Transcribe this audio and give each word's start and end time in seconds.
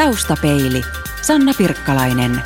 Taustapeili. 0.00 0.82
Sanna 1.22 1.52
Pirkkalainen. 1.58 2.42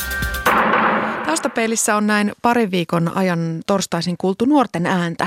Taustapeilissä 1.27 1.97
on 1.97 2.07
näin 2.07 2.33
parin 2.43 2.71
viikon 2.71 3.17
ajan 3.17 3.63
torstaisin 3.67 4.17
kuultu 4.19 4.45
nuorten 4.45 4.87
ääntä 4.87 5.27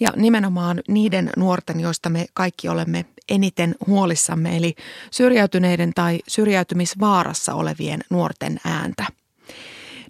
ja 0.00 0.12
nimenomaan 0.16 0.82
niiden 0.88 1.30
nuorten, 1.36 1.80
joista 1.80 2.08
me 2.08 2.26
kaikki 2.34 2.68
olemme 2.68 3.04
eniten 3.28 3.74
huolissamme, 3.86 4.56
eli 4.56 4.74
syrjäytyneiden 5.10 5.92
tai 5.94 6.18
syrjäytymisvaarassa 6.28 7.54
olevien 7.54 8.00
nuorten 8.10 8.60
ääntä. 8.64 9.04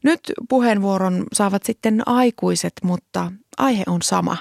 Nyt 0.03 0.21
puheenvuoron 0.49 1.25
saavat 1.33 1.63
sitten 1.63 2.03
aikuiset, 2.09 2.73
mutta 2.83 3.33
aihe 3.59 3.83
on 3.87 4.03
sama. 4.03 4.37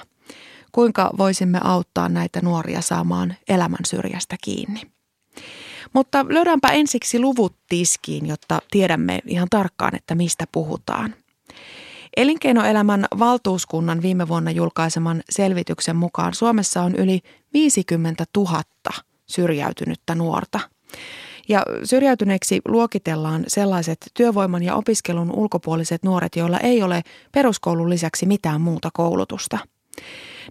Kuinka 0.72 1.10
voisimme 1.18 1.60
auttaa 1.64 2.08
näitä 2.08 2.40
nuoria 2.40 2.80
saamaan 2.80 3.34
elämän 3.48 3.84
syrjästä 3.86 4.36
kiinni? 4.44 4.91
Mutta 5.92 6.26
löydänpä 6.28 6.68
ensiksi 6.68 7.18
luvut 7.18 7.56
tiskiin, 7.68 8.26
jotta 8.26 8.58
tiedämme 8.70 9.18
ihan 9.26 9.48
tarkkaan, 9.50 9.96
että 9.96 10.14
mistä 10.14 10.44
puhutaan. 10.52 11.14
Elinkeinoelämän 12.16 13.06
valtuuskunnan 13.18 14.02
viime 14.02 14.28
vuonna 14.28 14.50
julkaiseman 14.50 15.22
selvityksen 15.30 15.96
mukaan 15.96 16.34
Suomessa 16.34 16.82
on 16.82 16.94
yli 16.94 17.20
50 17.54 18.24
000 18.36 18.62
syrjäytynyttä 19.26 20.14
nuorta. 20.14 20.60
Ja 21.48 21.62
syrjäytyneeksi 21.84 22.60
luokitellaan 22.68 23.44
sellaiset 23.48 23.98
työvoiman 24.14 24.62
ja 24.62 24.74
opiskelun 24.74 25.32
ulkopuoliset 25.32 26.02
nuoret, 26.02 26.36
joilla 26.36 26.58
ei 26.58 26.82
ole 26.82 27.02
peruskoulun 27.32 27.90
lisäksi 27.90 28.26
mitään 28.26 28.60
muuta 28.60 28.90
koulutusta. 28.92 29.58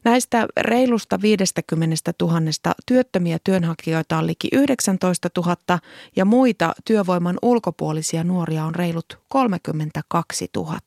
Näistä 0.04 0.48
reilusta 0.58 1.22
50 1.22 2.13
000 2.22 2.40
työttömiä 2.86 3.38
työnhakijoita 3.44 4.18
on 4.18 4.27
liki 4.27 4.48
19 4.52 5.30
000 5.38 5.80
ja 6.16 6.26
muita 6.26 6.73
työvoiman 6.86 7.38
ulkopuolisia 7.41 8.24
nuoria 8.24 8.66
on 8.66 8.76
reilut 8.76 9.20
32 9.29 10.48
000. 10.55 10.79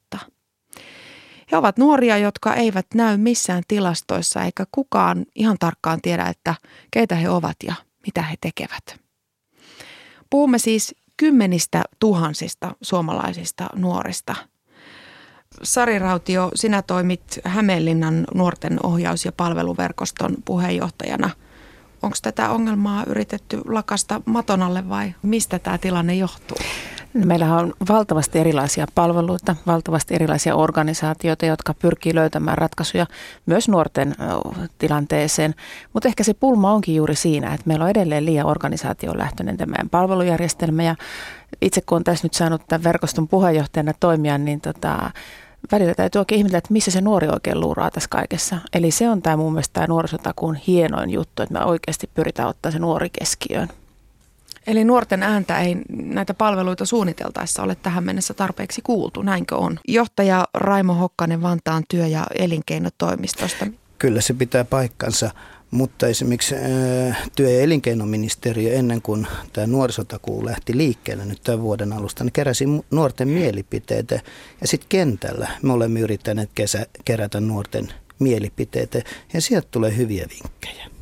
He 1.52 1.56
ovat 1.56 1.78
nuoria, 1.78 2.18
jotka 2.18 2.54
eivät 2.54 2.86
näy 2.94 3.16
missään 3.16 3.62
tilastoissa 3.68 4.42
eikä 4.42 4.66
kukaan 4.72 5.26
ihan 5.34 5.56
tarkkaan 5.60 6.00
tiedä, 6.02 6.26
että 6.26 6.54
keitä 6.90 7.14
he 7.14 7.30
ovat 7.30 7.56
ja 7.66 7.74
mitä 8.06 8.22
he 8.22 8.36
tekevät. 8.40 9.00
Puhumme 10.30 10.58
siis 10.58 10.94
kymmenistä 11.16 11.82
tuhansista 12.00 12.74
suomalaisista 12.82 13.68
nuorista– 13.74 14.34
Sari 15.62 15.98
Rautio, 15.98 16.50
sinä 16.54 16.82
toimit 16.82 17.40
Hämeenlinnan 17.44 18.24
nuorten 18.34 18.78
ohjaus- 18.82 19.24
ja 19.24 19.32
palveluverkoston 19.32 20.34
puheenjohtajana. 20.44 21.30
Onko 22.02 22.16
tätä 22.22 22.50
ongelmaa 22.50 23.04
yritetty 23.06 23.60
lakasta 23.68 24.20
matonalle 24.24 24.88
vai 24.88 25.14
mistä 25.22 25.58
tämä 25.58 25.78
tilanne 25.78 26.14
johtuu? 26.14 26.56
Meillä 27.14 27.56
on 27.56 27.72
valtavasti 27.88 28.38
erilaisia 28.38 28.86
palveluita, 28.94 29.56
valtavasti 29.66 30.14
erilaisia 30.14 30.54
organisaatioita, 30.54 31.46
jotka 31.46 31.74
pyrkii 31.74 32.14
löytämään 32.14 32.58
ratkaisuja 32.58 33.06
myös 33.46 33.68
nuorten 33.68 34.14
tilanteeseen. 34.78 35.54
Mutta 35.92 36.08
ehkä 36.08 36.24
se 36.24 36.34
pulma 36.34 36.72
onkin 36.72 36.94
juuri 36.94 37.14
siinä, 37.14 37.54
että 37.54 37.66
meillä 37.66 37.84
on 37.84 37.90
edelleen 37.90 38.26
liian 38.26 38.46
organisaatiolähtöinen 38.46 39.56
tämä 39.56 39.76
palvelujärjestelmä. 39.90 40.82
Ja 40.82 40.96
itse 41.62 41.80
kun 41.80 41.96
olen 41.96 42.04
tässä 42.04 42.24
nyt 42.24 42.34
saanut 42.34 42.62
tämän 42.68 42.84
verkoston 42.84 43.28
puheenjohtajana 43.28 43.92
toimia, 44.00 44.38
niin 44.38 44.60
tota, 44.60 45.10
välillä 45.72 45.94
täytyy 45.94 46.18
oikein 46.18 46.38
ihmetellä, 46.38 46.58
että 46.58 46.72
missä 46.72 46.90
se 46.90 47.00
nuori 47.00 47.28
oikein 47.28 47.60
luuraa 47.60 47.90
tässä 47.90 48.08
kaikessa. 48.08 48.56
Eli 48.72 48.90
se 48.90 49.10
on 49.10 49.22
tämä 49.22 49.36
mun 49.36 49.52
mielestä 49.52 49.72
tämä 49.72 49.86
nuorisotakuun 49.86 50.54
hienoin 50.54 51.10
juttu, 51.10 51.42
että 51.42 51.54
me 51.54 51.64
oikeasti 51.64 52.10
pyritään 52.14 52.48
ottaa 52.48 52.72
se 52.72 52.78
nuori 52.78 53.10
keskiöön. 53.10 53.68
Eli 54.66 54.84
nuorten 54.84 55.22
ääntä 55.22 55.58
ei 55.60 55.76
näitä 55.88 56.34
palveluita 56.34 56.86
suunniteltaessa 56.86 57.62
ole 57.62 57.74
tähän 57.74 58.04
mennessä 58.04 58.34
tarpeeksi 58.34 58.82
kuultu, 58.82 59.22
näinkö 59.22 59.56
on? 59.56 59.78
Johtaja 59.88 60.48
Raimo 60.54 60.94
Hokkanen 60.94 61.42
Vantaan 61.42 61.82
työ- 61.88 62.06
ja 62.06 62.26
elinkeinotoimistosta. 62.38 63.66
Kyllä 63.98 64.20
se 64.20 64.34
pitää 64.34 64.64
paikkansa. 64.64 65.30
Mutta 65.74 66.06
esimerkiksi 66.06 66.54
työ- 67.36 67.50
ja 67.50 67.60
elinkeinoministeriö 67.60 68.74
ennen 68.74 69.02
kuin 69.02 69.26
tämä 69.52 69.66
nuorisotakuu 69.66 70.44
lähti 70.44 70.76
liikkeelle 70.76 71.24
nyt 71.24 71.42
tämän 71.42 71.62
vuoden 71.62 71.92
alusta, 71.92 72.24
niin 72.24 72.32
keräsi 72.32 72.64
nuorten 72.90 73.28
mielipiteitä. 73.28 74.20
Ja 74.60 74.66
sitten 74.66 74.88
kentällä 74.88 75.48
me 75.62 75.72
olemme 75.72 76.00
yrittäneet 76.00 76.50
kesä, 76.54 76.86
kerätä 77.04 77.40
nuorten 77.40 77.92
mielipiteitä 78.18 79.02
ja 79.32 79.40
sieltä 79.40 79.68
tulee 79.70 79.96
hyviä 79.96 80.26
vinkkejä. 80.30 80.93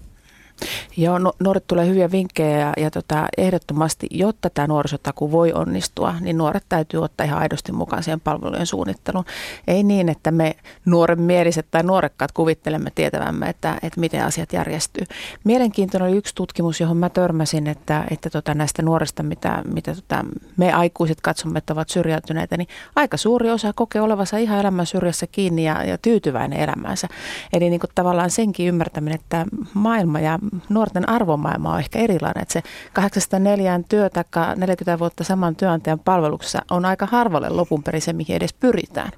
Joo, 0.96 1.18
no, 1.18 1.32
nuoret 1.40 1.66
tulee 1.66 1.86
hyviä 1.86 2.10
vinkkejä 2.10 2.58
ja, 2.58 2.72
ja 2.76 2.90
tota, 2.90 3.26
ehdottomasti, 3.38 4.06
jotta 4.10 4.50
tämä 4.50 4.66
nuorisotaku 4.66 5.32
voi 5.32 5.52
onnistua, 5.52 6.14
niin 6.20 6.38
nuoret 6.38 6.64
täytyy 6.68 7.02
ottaa 7.02 7.26
ihan 7.26 7.40
aidosti 7.40 7.72
mukaan 7.72 8.02
siihen 8.02 8.20
palvelujen 8.20 8.66
suunnitteluun. 8.66 9.24
Ei 9.66 9.82
niin, 9.82 10.08
että 10.08 10.30
me 10.30 10.56
nuoren 10.84 11.20
mieliset 11.20 11.66
tai 11.70 11.82
nuorekkaat 11.82 12.32
kuvittelemme 12.32 12.90
tietävämme, 12.94 13.48
että, 13.48 13.78
että 13.82 14.00
miten 14.00 14.24
asiat 14.24 14.52
järjestyy. 14.52 15.04
Mielenkiintoinen 15.44 16.08
oli 16.08 16.16
yksi 16.16 16.34
tutkimus, 16.34 16.80
johon 16.80 16.96
mä 16.96 17.08
törmäsin, 17.08 17.66
että, 17.66 18.04
että 18.10 18.30
tota, 18.30 18.54
näistä 18.54 18.82
nuorista, 18.82 19.22
mitä, 19.22 19.62
mitä 19.74 19.94
tota, 19.94 20.24
me 20.56 20.72
aikuiset 20.72 21.20
katsomme, 21.20 21.58
että 21.58 21.72
ovat 21.72 21.88
syrjäytyneitä, 21.88 22.56
niin 22.56 22.68
aika 22.96 23.16
suuri 23.16 23.50
osa 23.50 23.72
kokee 23.74 24.02
olevansa 24.02 24.36
ihan 24.36 24.60
elämän 24.60 24.86
syrjässä 24.86 25.26
kiinni 25.26 25.64
ja, 25.64 25.84
ja 25.84 25.98
tyytyväinen 25.98 26.58
elämäänsä. 26.60 27.08
Eli 27.52 27.70
niin 27.70 27.80
kuin 27.80 27.90
tavallaan 27.94 28.30
senkin 28.30 28.68
ymmärtäminen, 28.68 29.20
että 29.20 29.46
maailma 29.74 30.20
ja 30.20 30.38
nuorten 30.68 31.08
arvomaailma 31.08 31.72
on 31.72 31.78
ehkä 31.78 31.98
erilainen. 31.98 32.42
Että 32.42 32.52
se 32.52 32.62
804 32.92 33.80
työ 33.88 34.10
40 34.56 34.98
vuotta 34.98 35.24
saman 35.24 35.56
työnantajan 35.56 35.98
palveluksessa 35.98 36.62
on 36.70 36.84
aika 36.84 37.06
harvalle 37.06 37.48
lopun 37.48 37.82
perin 37.82 38.02
se, 38.02 38.12
mihin 38.12 38.36
edes 38.36 38.52
pyritään. 38.52 39.12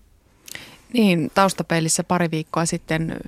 Niin, 0.93 1.31
taustapeilissä 1.35 2.05
pari 2.05 2.31
viikkoa 2.31 2.67
sitten 2.67 3.21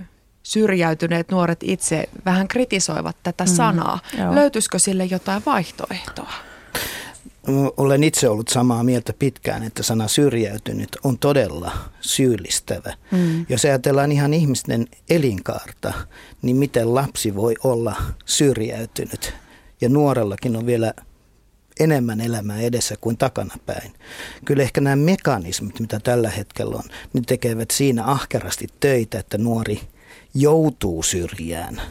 syrjäytyneet 0.43 1.31
nuoret 1.31 1.59
itse 1.63 2.09
vähän 2.25 2.49
kritisoivat 2.49 3.17
tätä 3.23 3.45
mm, 3.45 3.49
sanaa. 3.49 3.99
Joo. 4.19 4.35
Löytyisikö 4.35 4.79
sille 4.79 5.05
jotain 5.05 5.43
vaihtoehtoa? 5.47 6.33
Olen 7.77 8.05
itse 8.05 8.29
ollut 8.29 8.49
samaa 8.49 8.85
mieltä 8.85 9.13
pitkään, 9.19 9.63
että 9.63 9.83
sana 9.83 10.09
syrjäytynyt 10.09 10.89
on 11.05 11.19
todella 11.19 11.73
syyllistävä. 12.01 12.95
Mm. 13.11 13.47
Jos 13.49 13.65
ajatellaan 13.65 14.13
ihan 14.13 14.35
ihmisten 14.35 14.87
elinkaarta, 15.11 15.93
niin 16.43 16.57
miten 16.57 16.95
lapsi 16.95 17.35
voi 17.35 17.55
olla 17.65 17.97
syrjäytynyt? 18.25 19.35
Ja 19.81 19.89
nuorellakin 19.89 20.57
on 20.57 20.67
vielä 20.67 20.93
enemmän 21.81 22.21
elämää 22.21 22.61
edessä 22.61 22.95
kuin 23.01 23.17
takanapäin. 23.17 23.93
Kyllä 24.45 24.63
ehkä 24.63 24.81
nämä 24.81 24.97
mekanismit, 24.97 25.81
mitä 25.81 26.01
tällä 26.01 26.31
hetkellä 26.31 26.77
on, 26.77 26.85
ne 27.13 27.21
tekevät 27.27 27.71
siinä 27.71 28.05
ahkerasti 28.05 28.67
töitä, 28.81 29.19
että 29.19 29.39
nuori 29.39 29.81
joutuu 30.35 31.03
syrjään 31.03 31.83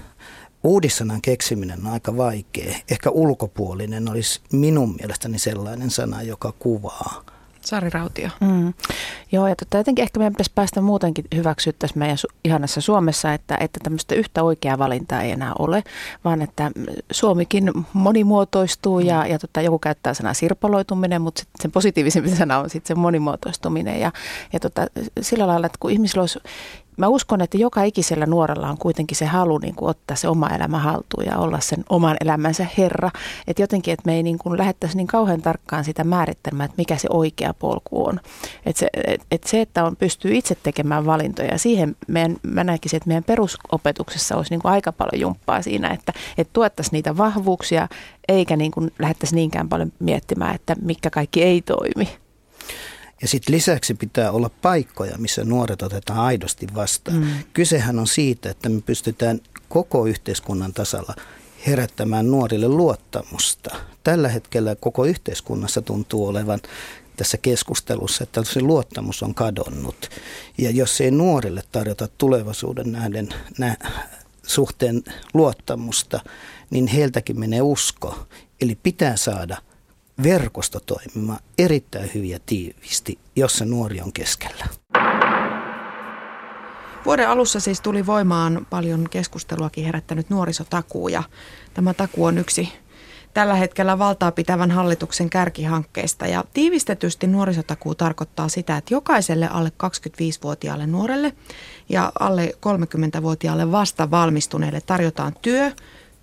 Uudissanan 0.65 1.21
keksiminen 1.21 1.79
on 1.85 1.93
aika 1.93 2.17
vaikea. 2.17 2.75
Ehkä 2.91 3.09
ulkopuolinen 3.09 4.09
olisi 4.09 4.41
minun 4.51 4.95
mielestäni 4.99 5.39
sellainen 5.39 5.89
sana, 5.89 6.21
joka 6.21 6.53
kuvaa. 6.59 7.23
Sari 7.61 7.89
Rautio. 7.89 8.29
Mm. 8.41 8.73
Joo, 9.31 9.47
ja 9.47 9.55
tota, 9.55 9.77
jotenkin 9.77 10.03
ehkä 10.03 10.19
meidän 10.19 10.33
pitäisi 10.33 10.51
päästä 10.55 10.81
muutenkin 10.81 11.25
hyväksyä 11.35 11.73
tässä 11.79 11.99
meidän 11.99 12.17
su- 12.17 12.35
ihanassa 12.43 12.81
Suomessa, 12.81 13.33
että, 13.33 13.57
että 13.59 13.79
tämmöistä 13.83 14.15
yhtä 14.15 14.43
oikeaa 14.43 14.77
valintaa 14.77 15.21
ei 15.21 15.31
enää 15.31 15.53
ole, 15.59 15.83
vaan 16.25 16.41
että 16.41 16.71
Suomikin 17.11 17.71
monimuotoistuu 17.93 18.99
ja, 18.99 19.27
ja 19.27 19.39
tota, 19.39 19.61
joku 19.61 19.79
käyttää 19.79 20.13
sanaa 20.13 20.33
sirpaloituminen, 20.33 21.21
mutta 21.21 21.39
sit 21.39 21.49
sen 21.61 21.71
positiivisempi 21.71 22.29
sana 22.35 22.59
on 22.59 22.69
sitten 22.69 22.95
se 22.95 23.01
monimuotoistuminen. 23.01 23.99
Ja, 23.99 24.11
ja 24.53 24.59
tota, 24.59 24.87
sillä 25.21 25.47
lailla, 25.47 25.65
että 25.65 25.77
kun 25.79 25.91
ihmisillä 25.91 26.21
olisi 26.21 26.39
mä 26.97 27.07
uskon, 27.07 27.41
että 27.41 27.57
joka 27.57 27.83
ikisellä 27.83 28.25
nuorella 28.25 28.69
on 28.69 28.77
kuitenkin 28.77 29.17
se 29.17 29.25
halu 29.25 29.57
niin 29.57 29.75
kuin 29.75 29.89
ottaa 29.89 30.17
se 30.17 30.27
oma 30.27 30.49
elämä 30.49 30.79
haltuun 30.79 31.25
ja 31.25 31.37
olla 31.37 31.59
sen 31.59 31.85
oman 31.89 32.17
elämänsä 32.21 32.67
herra. 32.77 33.11
Että 33.47 33.63
jotenkin, 33.63 33.93
että 33.93 34.03
me 34.05 34.15
ei 34.15 34.23
niin 34.23 34.37
kuin 34.37 34.57
lähettäisi 34.57 34.97
niin 34.97 35.07
kauhean 35.07 35.41
tarkkaan 35.41 35.83
sitä 35.83 36.03
määrittelemään, 36.03 36.65
että 36.65 36.77
mikä 36.77 36.97
se 36.97 37.07
oikea 37.11 37.53
polku 37.53 38.07
on. 38.07 38.19
Että 38.65 38.79
se, 38.79 38.87
et, 39.07 39.21
et 39.31 39.43
se, 39.43 39.61
että 39.61 39.85
on, 39.85 39.95
pystyy 39.95 40.35
itse 40.35 40.55
tekemään 40.63 41.05
valintoja, 41.05 41.57
siihen 41.57 41.95
meidän, 42.07 42.37
mä 42.43 42.63
näkisin, 42.63 42.97
että 42.97 43.07
meidän 43.07 43.23
perusopetuksessa 43.23 44.35
olisi 44.35 44.51
niin 44.51 44.61
kuin 44.61 44.71
aika 44.71 44.91
paljon 44.91 45.21
jumppaa 45.21 45.61
siinä, 45.61 45.89
että, 45.89 46.13
että 46.37 46.53
tuettaisiin 46.53 46.91
niitä 46.91 47.17
vahvuuksia, 47.17 47.87
eikä 48.27 48.55
niin 48.55 48.71
kuin 48.71 48.91
lähettäisi 48.99 49.35
niinkään 49.35 49.69
paljon 49.69 49.91
miettimään, 49.99 50.55
että 50.55 50.75
mikä 50.81 51.09
kaikki 51.09 51.43
ei 51.43 51.61
toimi. 51.61 52.24
Ja 53.21 53.27
sitten 53.27 53.55
lisäksi 53.55 53.93
pitää 53.93 54.31
olla 54.31 54.49
paikkoja, 54.61 55.17
missä 55.17 55.43
nuoret 55.43 55.81
otetaan 55.81 56.19
aidosti 56.19 56.67
vastaan. 56.75 57.17
Mm. 57.17 57.27
Kysehän 57.53 57.99
on 57.99 58.07
siitä, 58.07 58.49
että 58.49 58.69
me 58.69 58.81
pystytään 58.81 59.39
koko 59.69 60.05
yhteiskunnan 60.05 60.73
tasalla 60.73 61.15
herättämään 61.67 62.31
nuorille 62.31 62.67
luottamusta. 62.67 63.75
Tällä 64.03 64.29
hetkellä 64.29 64.75
koko 64.75 65.05
yhteiskunnassa 65.05 65.81
tuntuu 65.81 66.27
olevan 66.27 66.59
tässä 67.15 67.37
keskustelussa, 67.37 68.23
että 68.23 68.43
se 68.43 68.61
luottamus 68.61 69.23
on 69.23 69.35
kadonnut. 69.35 70.09
Ja 70.57 70.71
jos 70.71 71.01
ei 71.01 71.11
nuorille 71.11 71.63
tarjota 71.71 72.07
tulevaisuuden 72.17 72.91
näiden 72.91 73.29
nä, 73.57 73.77
suhteen 74.43 75.03
luottamusta, 75.33 76.19
niin 76.69 76.87
heiltäkin 76.87 77.39
menee 77.39 77.61
usko. 77.61 78.27
Eli 78.61 78.75
pitää 78.83 79.17
saada 79.17 79.57
verkosto 80.23 80.79
toimimaan 80.79 81.39
erittäin 81.57 82.11
hyviä 82.13 82.39
tiivisti, 82.45 83.19
jossa 83.35 83.65
nuori 83.65 84.01
on 84.01 84.13
keskellä. 84.13 84.65
Vuoden 87.05 87.29
alussa 87.29 87.59
siis 87.59 87.81
tuli 87.81 88.05
voimaan 88.05 88.67
paljon 88.69 89.07
keskusteluakin 89.09 89.85
herättänyt 89.85 90.29
nuorisotakuu 90.29 91.07
ja 91.07 91.23
tämä 91.73 91.93
takuu 91.93 92.25
on 92.25 92.37
yksi 92.37 92.69
tällä 93.35 93.55
hetkellä 93.55 93.99
valtaa 93.99 94.31
pitävän 94.31 94.71
hallituksen 94.71 95.29
kärkihankkeista. 95.29 96.27
Ja 96.27 96.43
tiivistetysti 96.53 97.27
nuorisotakuu 97.27 97.95
tarkoittaa 97.95 98.49
sitä, 98.49 98.77
että 98.77 98.93
jokaiselle 98.93 99.47
alle 99.47 99.71
25-vuotiaalle 99.83 100.87
nuorelle 100.87 101.33
ja 101.89 102.11
alle 102.19 102.53
30-vuotiaalle 102.55 103.71
vasta 103.71 104.11
valmistuneelle 104.11 104.81
tarjotaan 104.81 105.33
työ, 105.41 105.71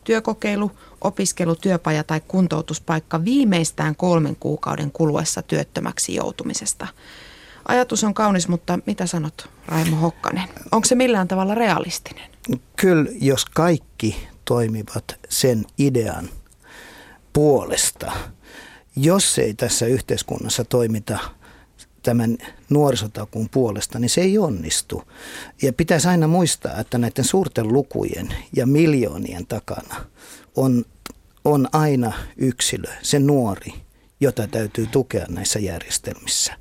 työkokeilu, 0.05 0.71
opiskelu, 1.01 1.57
työpaja 1.57 2.05
tai 2.05 2.21
kuntoutuspaikka 2.29 3.25
viimeistään 3.25 3.97
kolmen 3.97 4.37
kuukauden 4.37 4.93
kuluessa 4.93 5.43
työttömäksi 5.43 6.15
joutumisesta. 6.15 6.87
Ajatus 7.69 8.05
on 8.05 8.15
kaunis, 8.15 8.49
mutta 8.49 8.79
mitä 8.87 9.07
sanot 9.07 9.51
Raimo 9.67 9.97
Hokkanen? 9.97 10.49
Onko 10.73 10.85
se 10.85 10.95
millään 10.95 11.29
tavalla 11.29 11.55
realistinen? 11.55 12.31
Kyllä, 12.77 13.11
jos 13.21 13.45
kaikki 13.45 14.29
toimivat 14.45 15.05
sen 15.29 15.65
idean 15.79 16.29
puolesta, 17.33 18.13
jos 18.97 19.39
ei 19.39 19.55
tässä 19.55 19.87
yhteiskunnassa 19.87 20.65
toimita 20.65 21.19
tämän 22.03 22.39
nuorisotakuun 22.71 23.49
puolesta, 23.49 23.99
niin 23.99 24.09
se 24.09 24.21
ei 24.21 24.39
onnistu. 24.39 25.03
Ja 25.63 25.73
pitäisi 25.73 26.09
aina 26.09 26.27
muistaa, 26.27 26.81
että 26.81 26.99
näiden 26.99 27.25
suurten 27.25 27.69
lukujen 27.69 28.35
ja 28.57 28.67
miljoonien 28.67 29.47
takana 29.47 30.05
on, 30.57 30.85
on 31.45 31.69
aina 31.73 32.13
yksilö, 32.37 32.89
se 33.03 33.19
nuori, 33.19 33.75
jota 34.21 34.47
täytyy 34.47 34.87
tukea 34.87 35.27
näissä 35.29 35.59
järjestelmissä. 35.59 36.53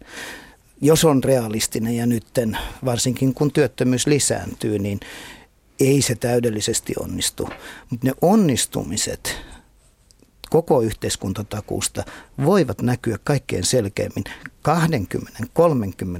Jos 0.81 1.05
on 1.05 1.23
realistinen 1.23 1.97
ja 1.97 2.05
nytten, 2.05 2.57
varsinkin 2.85 3.33
kun 3.33 3.51
työttömyys 3.51 4.07
lisääntyy, 4.07 4.79
niin 4.79 4.99
ei 5.79 6.01
se 6.01 6.15
täydellisesti 6.15 6.93
onnistu. 6.99 7.49
Mutta 7.89 8.07
ne 8.07 8.13
onnistumiset 8.21 9.35
koko 10.51 10.81
yhteiskuntatakuusta 10.81 12.03
voivat 12.45 12.81
näkyä 12.81 13.17
kaikkein 13.23 13.63
selkeimmin 13.63 14.23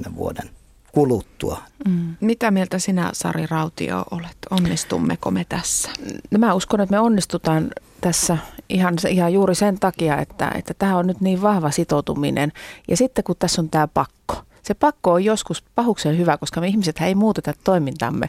20-30 0.08 0.16
vuoden 0.16 0.50
kuluttua. 0.92 1.62
Mm. 1.88 2.16
Mitä 2.20 2.50
mieltä 2.50 2.78
sinä, 2.78 3.10
Sari 3.12 3.46
Rautio, 3.46 4.04
olet? 4.10 4.36
Onnistummeko 4.50 5.30
me 5.30 5.46
tässä? 5.48 5.90
No 6.30 6.38
mä 6.38 6.54
uskon, 6.54 6.80
että 6.80 6.94
me 6.94 7.00
onnistutaan 7.00 7.70
tässä 8.00 8.38
ihan, 8.68 8.94
ihan 9.08 9.32
juuri 9.32 9.54
sen 9.54 9.78
takia, 9.80 10.18
että, 10.18 10.52
että 10.54 10.74
tämä 10.74 10.96
on 10.96 11.06
nyt 11.06 11.20
niin 11.20 11.42
vahva 11.42 11.70
sitoutuminen. 11.70 12.52
Ja 12.88 12.96
sitten 12.96 13.24
kun 13.24 13.36
tässä 13.38 13.62
on 13.62 13.70
tämä 13.70 13.88
pakko, 13.88 14.36
se 14.62 14.74
pakko 14.74 15.12
on 15.12 15.24
joskus 15.24 15.64
pahuksen 15.74 16.18
hyvä, 16.18 16.36
koska 16.36 16.60
me 16.60 16.66
ihmiset 16.66 17.00
ei 17.00 17.14
muuteta 17.14 17.52
toimintamme 17.64 18.28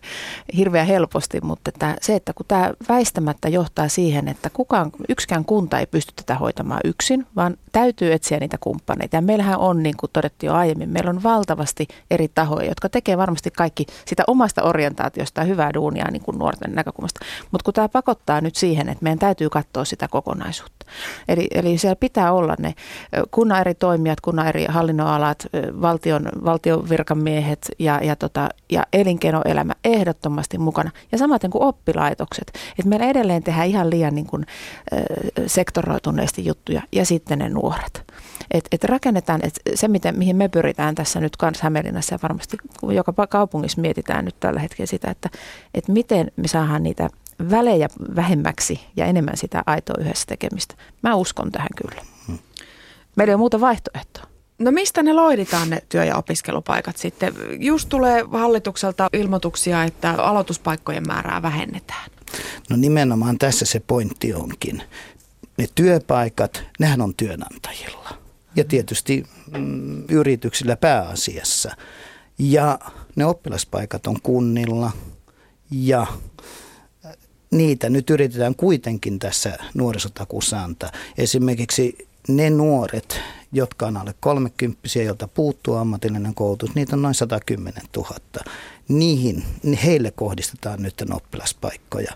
hirveän 0.57 0.88
helposti, 0.88 1.41
mutta 1.41 1.69
että 1.69 1.95
se, 2.01 2.15
että 2.15 2.33
kun 2.33 2.45
tämä 2.47 2.71
väistämättä 2.89 3.50
johtaa 3.50 3.88
siihen, 3.88 4.27
että 4.27 4.50
kukaan, 4.50 4.91
yksikään 5.09 5.45
kunta 5.45 5.80
ei 5.80 5.85
pysty 5.85 6.13
tätä 6.15 6.35
hoitamaan 6.35 6.81
yksin, 6.83 7.27
vaan 7.35 7.57
täytyy 7.71 8.13
etsiä 8.13 8.39
niitä 8.39 8.57
kumppaneita. 8.59 9.15
Ja 9.15 9.21
meillähän 9.21 9.59
on, 9.59 9.83
niin 9.83 9.97
kuin 9.97 10.09
todettiin 10.13 10.47
jo 10.47 10.53
aiemmin, 10.53 10.89
meillä 10.89 11.09
on 11.09 11.24
valtavasti 11.24 11.88
eri 12.12 12.27
tahoja, 12.35 12.68
jotka 12.69 12.89
tekee 12.89 13.18
varmasti 13.18 13.51
kaikki 13.51 13.85
sitä 14.06 14.24
omasta 14.27 14.63
orientaatiosta 14.63 15.41
ja 15.41 15.45
hyvää 15.45 15.74
duunia 15.74 16.12
niin 16.12 16.21
kuin 16.21 16.39
nuorten 16.39 16.75
näkökulmasta. 16.75 17.25
Mutta 17.51 17.65
kun 17.65 17.74
tämä 17.74 17.89
pakottaa 17.89 18.41
nyt 18.41 18.56
siihen, 18.56 18.89
että 18.89 19.03
meidän 19.03 19.19
täytyy 19.19 19.50
katsoa 19.50 19.85
sitä 19.85 20.07
kokonaisuutta. 20.07 20.85
Eli, 21.27 21.47
eli 21.51 21.77
siellä 21.77 21.95
pitää 21.95 22.33
olla 22.33 22.56
ne 22.59 22.74
kunnan 23.31 23.62
eri 23.62 23.75
toimijat, 23.75 24.21
kunnan 24.21 24.47
eri 24.47 24.65
hallinnoalat, 24.65 25.47
valtion, 25.81 26.23
valtion 26.46 26.90
virkamiehet 26.90 27.70
ja, 27.80 28.00
ja, 28.04 28.16
tota, 28.16 28.50
ja 28.72 28.84
elinkeinoelämä 28.94 29.74
ehdottomasti 29.84 30.58
mukana. 30.58 30.92
Ja 31.12 31.18
samaten 31.18 31.52
kuin 31.52 31.64
oppilaitokset. 31.64 32.52
Että 32.80 32.90
meillä 32.90 33.06
edelleen 33.06 33.44
tehdään 33.44 33.68
ihan 33.68 33.90
liian 33.90 34.16
niin 34.16 34.28
kuin, 34.28 34.46
sektoroituneesti 35.48 36.46
juttuja 36.46 36.81
ja 36.92 37.06
sitten 37.06 37.40
ne 37.40 37.50
nuoret. 37.50 38.14
Et, 38.52 38.68
et 38.72 38.84
rakennetaan, 38.84 39.40
et 39.44 39.60
se 39.75 39.88
miten, 39.88 40.18
mihin 40.18 40.36
me 40.36 40.50
pyritään 40.50 40.96
tässä 40.96 41.20
nyt 41.20 41.38
kanssa 41.38 41.64
Hämeenlinnassa 41.64 42.16
ja 42.16 42.20
varmasti 42.24 42.58
joka 42.81 43.28
kaupungissa 43.28 43.81
mietitään 43.81 44.26
nyt 44.26 44.36
tällä 44.40 44.60
hetkellä 44.60 44.88
sitä, 44.88 45.12
että 45.12 45.30
et 45.74 45.88
miten 45.88 46.31
me 46.36 46.48
saadaan 46.48 46.84
niitä 46.84 47.10
välejä 47.52 47.88
vähemmäksi 48.16 48.80
ja 48.96 49.06
enemmän 49.06 49.38
sitä 49.38 49.64
aitoa 49.66 49.96
yhdessä 50.00 50.26
tekemistä. 50.28 50.76
Mä 51.02 51.16
uskon 51.16 51.52
tähän 51.52 51.69
kyllä. 51.76 52.02
Hmm. 52.28 52.40
Meillä 53.16 53.31
ei 53.31 53.36
ole 53.36 53.40
muuta 53.40 53.62
vaihtoehtoa. 53.62 54.32
No 54.60 54.72
mistä 54.72 55.04
ne 55.04 55.14
loiditaan 55.14 55.70
ne 55.70 55.84
työ- 55.90 56.06
ja 56.06 56.18
opiskelupaikat 56.18 56.98
sitten? 56.98 57.34
Just 57.60 57.90
tulee 57.90 58.26
hallitukselta 58.32 59.10
ilmoituksia, 59.14 59.84
että 59.84 60.12
aloituspaikkojen 60.12 61.08
määrää 61.08 61.42
vähennetään. 61.42 62.12
No 62.70 62.76
nimenomaan 62.76 63.38
tässä 63.38 63.66
se 63.66 63.80
pointti 63.80 64.34
onkin 64.34 64.84
ne 65.58 65.68
työpaikat, 65.76 66.64
nehän 66.80 67.02
on 67.02 67.16
työnantajilla 67.16 68.10
ja 68.56 68.64
tietysti 68.64 69.24
mm, 69.58 70.04
yrityksillä 70.10 70.76
pääasiassa. 70.76 71.76
Ja 72.40 72.80
ne 73.16 73.26
oppilaspaikat 73.26 74.08
on 74.08 74.22
kunnilla 74.24 74.92
ja 75.72 76.02
äh, 77.06 77.18
niitä 77.52 77.90
nyt 77.90 78.10
yritetään 78.10 78.56
kuitenkin 78.56 79.20
tässä 79.20 79.58
nuorisotakuussa 79.74 80.64
antaa. 80.64 80.92
Esimerkiksi 81.18 82.08
ne 82.28 82.50
nuoret, 82.50 83.20
jotka 83.52 83.88
on 83.88 83.98
alle 83.98 84.16
30, 84.20 84.80
joilta 85.06 85.28
puuttuu 85.28 85.75
ammatillinen 85.75 86.36
koulutus, 86.36 86.75
niitä 86.75 86.96
on 86.96 87.02
noin 87.02 87.16
110 87.16 87.84
000. 87.96 88.18
Niihin, 88.88 89.44
heille 89.86 90.12
kohdistetaan 90.12 90.81
nyt 90.81 91.04
oppilaspaikkoja. 91.14 92.12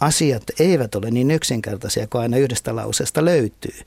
Asiat 0.00 0.42
eivät 0.58 0.94
ole 0.94 1.10
niin 1.10 1.30
yksinkertaisia 1.30 2.06
kuin 2.06 2.22
aina 2.22 2.36
yhdestä 2.36 2.76
lauseesta 2.76 3.24
löytyy, 3.24 3.80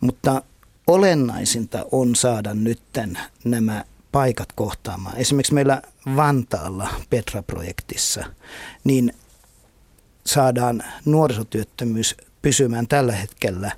mutta 0.00 0.42
olennaisinta 0.86 1.86
on 1.92 2.16
saada 2.16 2.54
nytten 2.54 3.18
nämä 3.44 3.84
paikat 4.12 4.52
kohtaamaan. 4.52 5.16
Esimerkiksi 5.16 5.54
meillä 5.54 5.82
Vantaalla 6.16 6.88
Petra-projektissa, 7.10 8.24
niin 8.84 9.12
saadaan 10.26 10.82
nuorisotyöttömyys 11.04 12.16
pysymään 12.42 12.88
tällä 12.88 13.12
hetkellä 13.12 13.70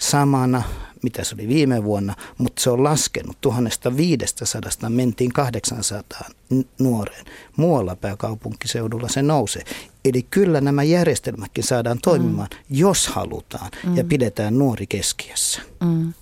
samana 0.00 0.62
mitä 1.02 1.24
se 1.24 1.34
oli 1.34 1.48
viime 1.48 1.84
vuonna, 1.84 2.14
mutta 2.38 2.62
se 2.62 2.70
on 2.70 2.84
laskenut 2.84 3.36
1500 3.40 4.90
mentiin 4.90 5.32
800 5.32 6.20
nuoreen. 6.78 7.24
Muualla 7.56 7.96
pääkaupunkiseudulla 7.96 9.08
se 9.08 9.22
nousee. 9.22 9.62
Eli 10.04 10.22
kyllä 10.22 10.60
nämä 10.60 10.82
järjestelmätkin 10.82 11.64
saadaan 11.64 11.98
toimimaan, 12.02 12.48
mm. 12.52 12.76
jos 12.76 13.08
halutaan 13.08 13.70
mm. 13.86 13.96
ja 13.96 14.04
pidetään 14.04 14.58
nuori 14.58 14.86
keskiössä. 14.86 15.62
Mm. 15.80 16.12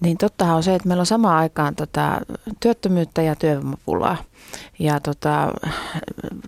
Niin 0.00 0.18
tottahan 0.18 0.56
on 0.56 0.62
se, 0.62 0.74
että 0.74 0.88
meillä 0.88 1.00
on 1.00 1.06
samaan 1.06 1.36
aikaan 1.36 1.74
tota, 1.74 2.20
työttömyyttä 2.60 3.22
ja 3.22 3.36
työvoimapulaa. 3.36 4.16
Ja 4.78 5.00
tota, 5.00 5.52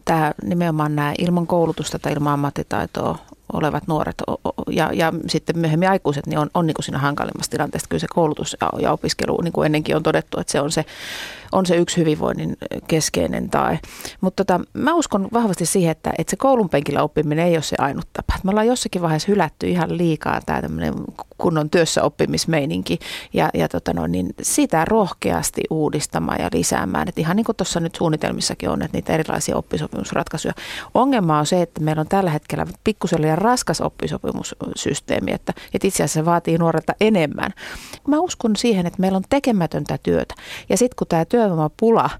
tämä 0.04 0.33
nimenomaan 0.45 0.97
nämä 0.97 1.14
ilman 1.18 1.47
koulutusta 1.47 1.99
tai 1.99 2.12
ilman 2.12 2.33
ammattitaitoa 2.33 3.18
olevat 3.53 3.87
nuoret 3.87 4.23
ja, 4.71 4.91
ja 4.93 5.12
sitten 5.29 5.59
myöhemmin 5.59 5.88
aikuiset 5.88 6.26
niin 6.26 6.38
on, 6.38 6.50
on 6.55 6.67
niin 6.67 6.75
kuin 6.75 6.85
siinä 6.85 6.99
hankalimmassa 6.99 7.50
tilanteessa. 7.50 7.88
Kyllä 7.88 8.00
se 8.00 8.07
koulutus 8.15 8.57
ja 8.79 8.93
opiskelu, 8.93 9.41
niin 9.41 9.53
kuin 9.53 9.67
ennenkin 9.67 9.97
on 9.97 10.03
todettu, 10.03 10.41
että 10.41 10.53
se 10.53 10.61
on 10.61 10.73
se 10.73 10.85
on 11.53 11.67
se 11.67 11.76
yksi 11.76 11.97
hyvinvoinnin 11.97 12.57
keskeinen 12.88 13.50
tae. 13.50 13.79
Mutta 14.21 14.45
tota, 14.45 14.61
mä 14.73 14.95
uskon 14.95 15.29
vahvasti 15.33 15.67
siihen, 15.67 15.91
että, 15.91 16.12
että 16.19 16.31
se 16.31 16.37
koulun 16.37 16.69
penkillä 16.69 17.03
oppiminen 17.03 17.47
ei 17.47 17.57
ole 17.57 17.62
se 17.62 17.76
ainut 17.79 18.09
tapa. 18.12 18.38
Me 18.45 18.50
ollaan 18.50 18.67
jossakin 18.67 19.03
vaiheessa 19.03 19.33
hylätty 19.33 19.69
ihan 19.69 19.99
liikaa 19.99 20.41
tämä 20.47 20.62
tämmöinen 20.62 20.95
kunnon 21.38 21.71
työssä 21.71 22.03
oppimismeininki 22.03 22.99
ja, 23.33 23.50
ja 23.55 23.69
tota 23.69 23.93
no, 23.93 24.07
niin 24.07 24.35
sitä 24.43 24.85
rohkeasti 24.85 25.62
uudistamaan 25.71 26.41
ja 26.41 26.49
lisäämään. 26.53 27.09
Et 27.09 27.19
ihan 27.19 27.37
niin 27.37 27.45
kuin 27.45 27.57
tuossa 27.57 27.81
nyt 27.81 27.95
suunnitelmissakin 27.95 28.71
on, 28.71 28.83
että 28.83 28.97
niitä 28.97 29.12
erilaisia 29.12 29.57
oppisopimusratkaisuja. 29.57 30.55
Ongelma 30.95 31.38
on 31.38 31.47
se, 31.47 31.62
että 31.62 31.81
meillä 31.81 32.00
on 32.00 32.09
tällä 32.09 32.31
hetkellä 32.31 32.67
pikkusen 32.85 33.23
liian 33.23 33.38
raskas 33.38 33.81
oppisopimussysteemi, 33.81 35.33
että, 35.33 35.53
että 35.75 35.88
itse 35.88 36.03
asiassa 36.03 36.21
se 36.21 36.25
vaatii 36.25 36.59
nuorelta 36.59 36.93
enemmän. 37.00 37.50
Mä 38.09 38.19
uskon 38.19 38.57
siihen, 38.57 38.87
että 38.87 39.00
meillä 39.00 39.17
on 39.17 39.25
tekemätöntä 39.29 39.99
työtä 40.03 40.35
ja 40.69 40.76
sitten 40.76 40.97
kun 40.97 41.07
tämä 41.07 41.25
työvoimapula 41.37 42.11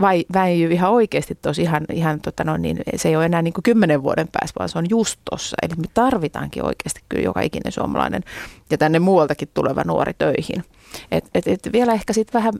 vai 0.00 0.24
väijyy 0.34 0.72
ihan 0.72 0.90
oikeasti 0.90 1.38
tosi 1.42 1.62
ihan, 1.62 1.84
ihan 1.92 2.20
tota 2.20 2.44
no 2.44 2.56
niin, 2.56 2.78
se 2.96 3.08
ei 3.08 3.16
ole 3.16 3.24
enää 3.24 3.42
niin 3.42 3.54
kuin 3.54 3.62
kymmenen 3.62 4.02
vuoden 4.02 4.28
päässä, 4.32 4.54
vaan 4.58 4.68
se 4.68 4.78
on 4.78 4.86
just 4.90 5.20
tossa. 5.30 5.56
Eli 5.62 5.72
me 5.76 5.84
tarvitaankin 5.94 6.64
oikeasti 6.64 7.00
kyllä 7.08 7.24
joka 7.24 7.40
ikinen 7.40 7.72
suomalainen 7.72 8.22
ja 8.70 8.78
tänne 8.78 8.98
muualtakin 8.98 9.48
tuleva 9.54 9.82
nuori 9.86 10.12
töihin. 10.18 10.64
Et, 11.10 11.24
et, 11.34 11.48
et 11.48 11.68
vielä 11.72 11.92
ehkä 11.92 12.12
sitten 12.12 12.38
vähän, 12.38 12.52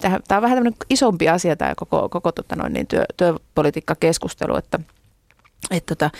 tämä 0.00 0.36
on 0.36 0.42
vähän 0.42 0.56
tämmöinen 0.56 0.78
isompi 0.90 1.28
asia 1.28 1.56
tämä 1.56 1.74
koko, 1.76 2.08
koko 2.08 2.32
tota 2.32 2.56
noin, 2.56 2.72
niin 2.72 2.86
työ, 2.86 3.04
työpolitiikkakeskustelu, 3.16 4.56
että 4.56 4.78
et 5.70 5.86
tota, 5.86 6.10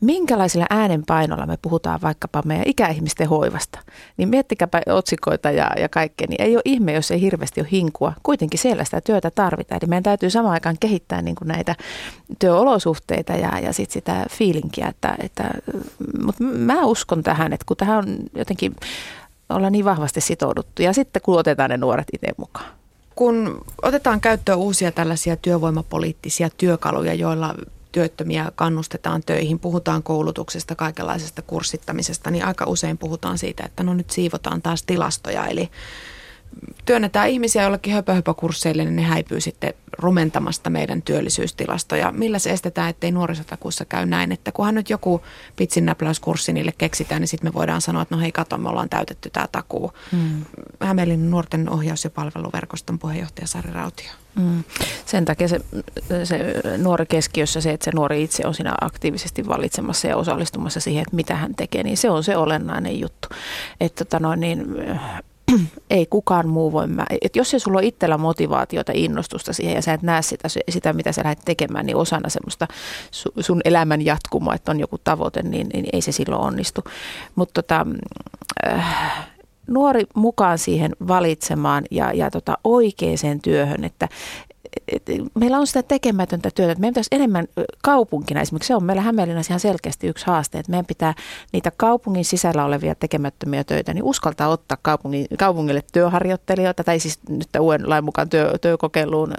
minkälaisilla 0.00 0.66
äänenpainolla 0.70 1.46
me 1.46 1.56
puhutaan 1.62 2.00
vaikkapa 2.02 2.42
meidän 2.44 2.66
ikäihmisten 2.68 3.28
hoivasta, 3.28 3.78
niin 4.16 4.28
miettikääpä 4.28 4.80
otsikoita 4.86 5.50
ja, 5.50 5.70
ja 5.80 5.88
kaikkea, 5.88 6.26
niin 6.30 6.42
ei 6.42 6.56
ole 6.56 6.62
ihme, 6.64 6.92
jos 6.92 7.10
ei 7.10 7.20
hirveästi 7.20 7.60
ole 7.60 7.68
hinkua. 7.72 8.12
Kuitenkin 8.22 8.58
siellä 8.58 8.84
sitä 8.84 9.00
työtä 9.00 9.30
tarvitaan, 9.30 9.78
eli 9.82 9.88
meidän 9.88 10.02
täytyy 10.02 10.30
samaan 10.30 10.52
aikaan 10.52 10.76
kehittää 10.80 11.22
niin 11.22 11.36
kuin 11.36 11.48
näitä 11.48 11.74
työolosuhteita 12.38 13.32
ja, 13.32 13.58
ja 13.58 13.72
sit 13.72 13.90
sitä 13.90 14.26
fiilinkiä, 14.30 14.88
että, 14.88 15.16
että, 15.22 15.50
mutta 16.22 16.44
mä 16.44 16.84
uskon 16.84 17.22
tähän, 17.22 17.52
että 17.52 17.66
kun 17.66 17.76
tähän 17.76 17.98
on 17.98 18.16
jotenkin, 18.34 18.76
olla 19.48 19.70
niin 19.70 19.84
vahvasti 19.84 20.20
sitouduttu. 20.20 20.82
Ja 20.82 20.92
sitten 20.92 21.22
kun 21.22 21.38
otetaan 21.38 21.70
ne 21.70 21.76
nuoret 21.76 22.08
itse 22.12 22.28
mukaan. 22.36 22.66
Kun 23.14 23.64
otetaan 23.82 24.20
käyttöön 24.20 24.58
uusia 24.58 24.92
tällaisia 24.92 25.36
työvoimapoliittisia 25.36 26.48
työkaluja, 26.56 27.14
joilla 27.14 27.54
työttömiä 27.96 28.52
kannustetaan 28.54 29.22
töihin, 29.26 29.58
puhutaan 29.58 30.02
koulutuksesta, 30.02 30.74
kaikenlaisesta 30.74 31.42
kurssittamisesta, 31.42 32.30
niin 32.30 32.44
aika 32.44 32.64
usein 32.66 32.98
puhutaan 32.98 33.38
siitä, 33.38 33.64
että 33.64 33.82
no 33.82 33.94
nyt 33.94 34.10
siivotaan 34.10 34.62
taas 34.62 34.82
tilastoja. 34.82 35.46
Eli 35.46 35.70
työnnetään 36.84 37.28
ihmisiä 37.28 37.62
jollekin 37.62 37.94
höpöhöpökursseille, 37.94 38.84
niin 38.84 38.96
ne 38.96 39.02
häipyy 39.02 39.40
sitten 39.40 39.74
rumentamasta 39.98 40.70
meidän 40.70 41.02
työllisyystilastoja. 41.02 42.12
Millä 42.12 42.38
se 42.38 42.50
estetään, 42.50 42.90
ettei 42.90 43.12
nuorisotakuussa 43.12 43.84
käy 43.84 44.06
näin, 44.06 44.32
että 44.32 44.52
kunhan 44.52 44.74
nyt 44.74 44.90
joku 44.90 45.22
pitsinnäpläyskurssi 45.56 46.52
niille 46.52 46.72
keksitään, 46.78 47.20
niin 47.20 47.28
sitten 47.28 47.50
me 47.50 47.54
voidaan 47.54 47.80
sanoa, 47.80 48.02
että 48.02 48.14
no 48.14 48.20
hei 48.20 48.32
kato, 48.32 48.58
me 48.58 48.68
ollaan 48.68 48.88
täytetty 48.88 49.30
tämä 49.30 49.48
takuu. 49.52 49.92
Hmm. 50.12 50.44
Hämeenlinnan 50.80 51.30
nuorten 51.30 51.68
ohjaus- 51.68 52.04
ja 52.04 52.10
palveluverkoston 52.10 52.98
puheenjohtaja 52.98 53.46
Sari 53.46 53.72
Rautio. 53.72 54.10
Mm. 54.34 54.64
Sen 55.06 55.24
takia 55.24 55.48
se, 55.48 55.60
se 56.24 56.38
nuori 56.78 57.06
keskiössä 57.06 57.60
se, 57.60 57.70
että 57.70 57.84
se 57.84 57.90
nuori 57.94 58.22
itse 58.22 58.46
on 58.46 58.54
siinä 58.54 58.74
aktiivisesti 58.80 59.46
valitsemassa 59.46 60.08
ja 60.08 60.16
osallistumassa 60.16 60.80
siihen, 60.80 61.02
että 61.02 61.16
mitä 61.16 61.34
hän 61.34 61.54
tekee, 61.54 61.82
niin 61.82 61.96
se 61.96 62.10
on 62.10 62.24
se 62.24 62.36
olennainen 62.36 63.00
juttu. 63.00 63.28
Että 63.80 64.04
tota 64.04 64.20
noin, 64.20 64.40
niin, 64.40 64.66
ei 65.90 66.06
kukaan 66.06 66.48
muu 66.48 66.72
voi. 66.72 66.86
Mä, 66.86 67.04
et 67.22 67.36
jos 67.36 67.54
ei 67.54 67.60
sulla 67.60 67.78
ole 67.78 67.86
itsellä 67.86 68.18
motivaatiota, 68.18 68.92
innostusta 68.94 69.52
siihen 69.52 69.74
ja 69.74 69.82
sä 69.82 69.92
et 69.92 70.02
näe 70.02 70.22
sitä, 70.22 70.48
sitä 70.68 70.92
mitä 70.92 71.12
sä 71.12 71.24
lähdet 71.24 71.44
tekemään, 71.44 71.86
niin 71.86 71.96
osana 71.96 72.28
semmoista 72.28 72.68
sun 73.40 73.60
elämän 73.64 74.04
jatkumoa, 74.04 74.54
että 74.54 74.70
on 74.70 74.80
joku 74.80 74.98
tavoite, 74.98 75.42
niin, 75.42 75.66
niin 75.74 75.86
ei 75.92 76.00
se 76.00 76.12
silloin 76.12 76.42
onnistu. 76.42 76.84
Mutta 77.34 77.62
tota, 77.62 77.86
äh, 78.66 79.26
nuori 79.66 80.04
mukaan 80.14 80.58
siihen 80.58 80.92
valitsemaan 81.08 81.84
ja, 81.90 82.12
ja 82.12 82.30
tota 82.30 82.58
oikeaan 82.64 83.40
työhön, 83.42 83.84
että 83.84 84.08
meillä 85.34 85.58
on 85.58 85.66
sitä 85.66 85.82
tekemätöntä 85.82 86.50
työtä, 86.54 86.72
että 86.72 86.80
meidän 86.80 86.92
pitäisi 86.92 87.08
enemmän 87.12 87.46
kaupunkina, 87.82 88.40
esimerkiksi 88.40 88.68
se 88.68 88.74
on 88.74 88.84
meillä 88.84 89.02
Hämeenlinnassa 89.02 89.52
ihan 89.52 89.60
selkeästi 89.60 90.06
yksi 90.06 90.26
haaste, 90.26 90.58
että 90.58 90.70
meidän 90.70 90.86
pitää 90.86 91.14
niitä 91.52 91.72
kaupungin 91.76 92.24
sisällä 92.24 92.64
olevia 92.64 92.94
tekemättömiä 92.94 93.64
töitä, 93.64 93.94
niin 93.94 94.04
uskaltaa 94.04 94.48
ottaa 94.48 94.78
kaupungin, 94.82 95.26
kaupungille 95.38 95.82
työharjoittelijoita, 95.92 96.84
tai 96.84 96.98
siis 96.98 97.18
nyt 97.28 97.48
uuden 97.60 97.90
lain 97.90 98.04
mukaan 98.04 98.28
työ, 98.28 98.58
työkokeiluun 98.60 99.34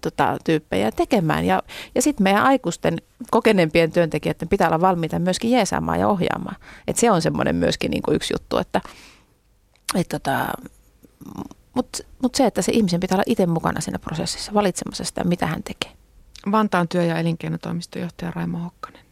tota, 0.00 0.36
tyyppejä 0.44 0.92
tekemään. 0.92 1.44
Ja, 1.44 1.62
ja 1.94 2.02
sitten 2.02 2.24
meidän 2.24 2.42
aikuisten 2.42 2.98
kokeneempien 3.30 3.92
työntekijöiden 3.92 4.48
pitää 4.48 4.68
olla 4.68 4.80
valmiita 4.80 5.18
myöskin 5.18 5.50
jeesaamaan 5.50 6.00
ja 6.00 6.08
ohjaamaan. 6.08 6.56
Et 6.88 6.96
se 6.96 7.10
on 7.10 7.22
semmoinen 7.22 7.56
myöskin 7.56 7.90
niin 7.90 8.02
kuin 8.02 8.14
yksi 8.14 8.34
juttu, 8.34 8.58
että, 8.58 8.80
että 9.94 10.18
tota, 10.18 10.48
mutta 11.74 11.98
mut 12.22 12.34
se, 12.34 12.46
että 12.46 12.62
se 12.62 12.72
ihmisen 12.72 13.00
pitää 13.00 13.16
olla 13.16 13.24
itse 13.26 13.46
mukana 13.46 13.80
siinä 13.80 13.98
prosessissa, 13.98 14.54
valitsemassa 14.54 15.04
sitä, 15.04 15.24
mitä 15.24 15.46
hän 15.46 15.62
tekee. 15.62 15.90
Vantaan 16.52 16.88
työ- 16.88 17.04
ja 17.04 17.18
elinkeinotoimistojohtaja 17.18 18.30
Raimo 18.30 18.58
Hokkanen. 18.58 19.02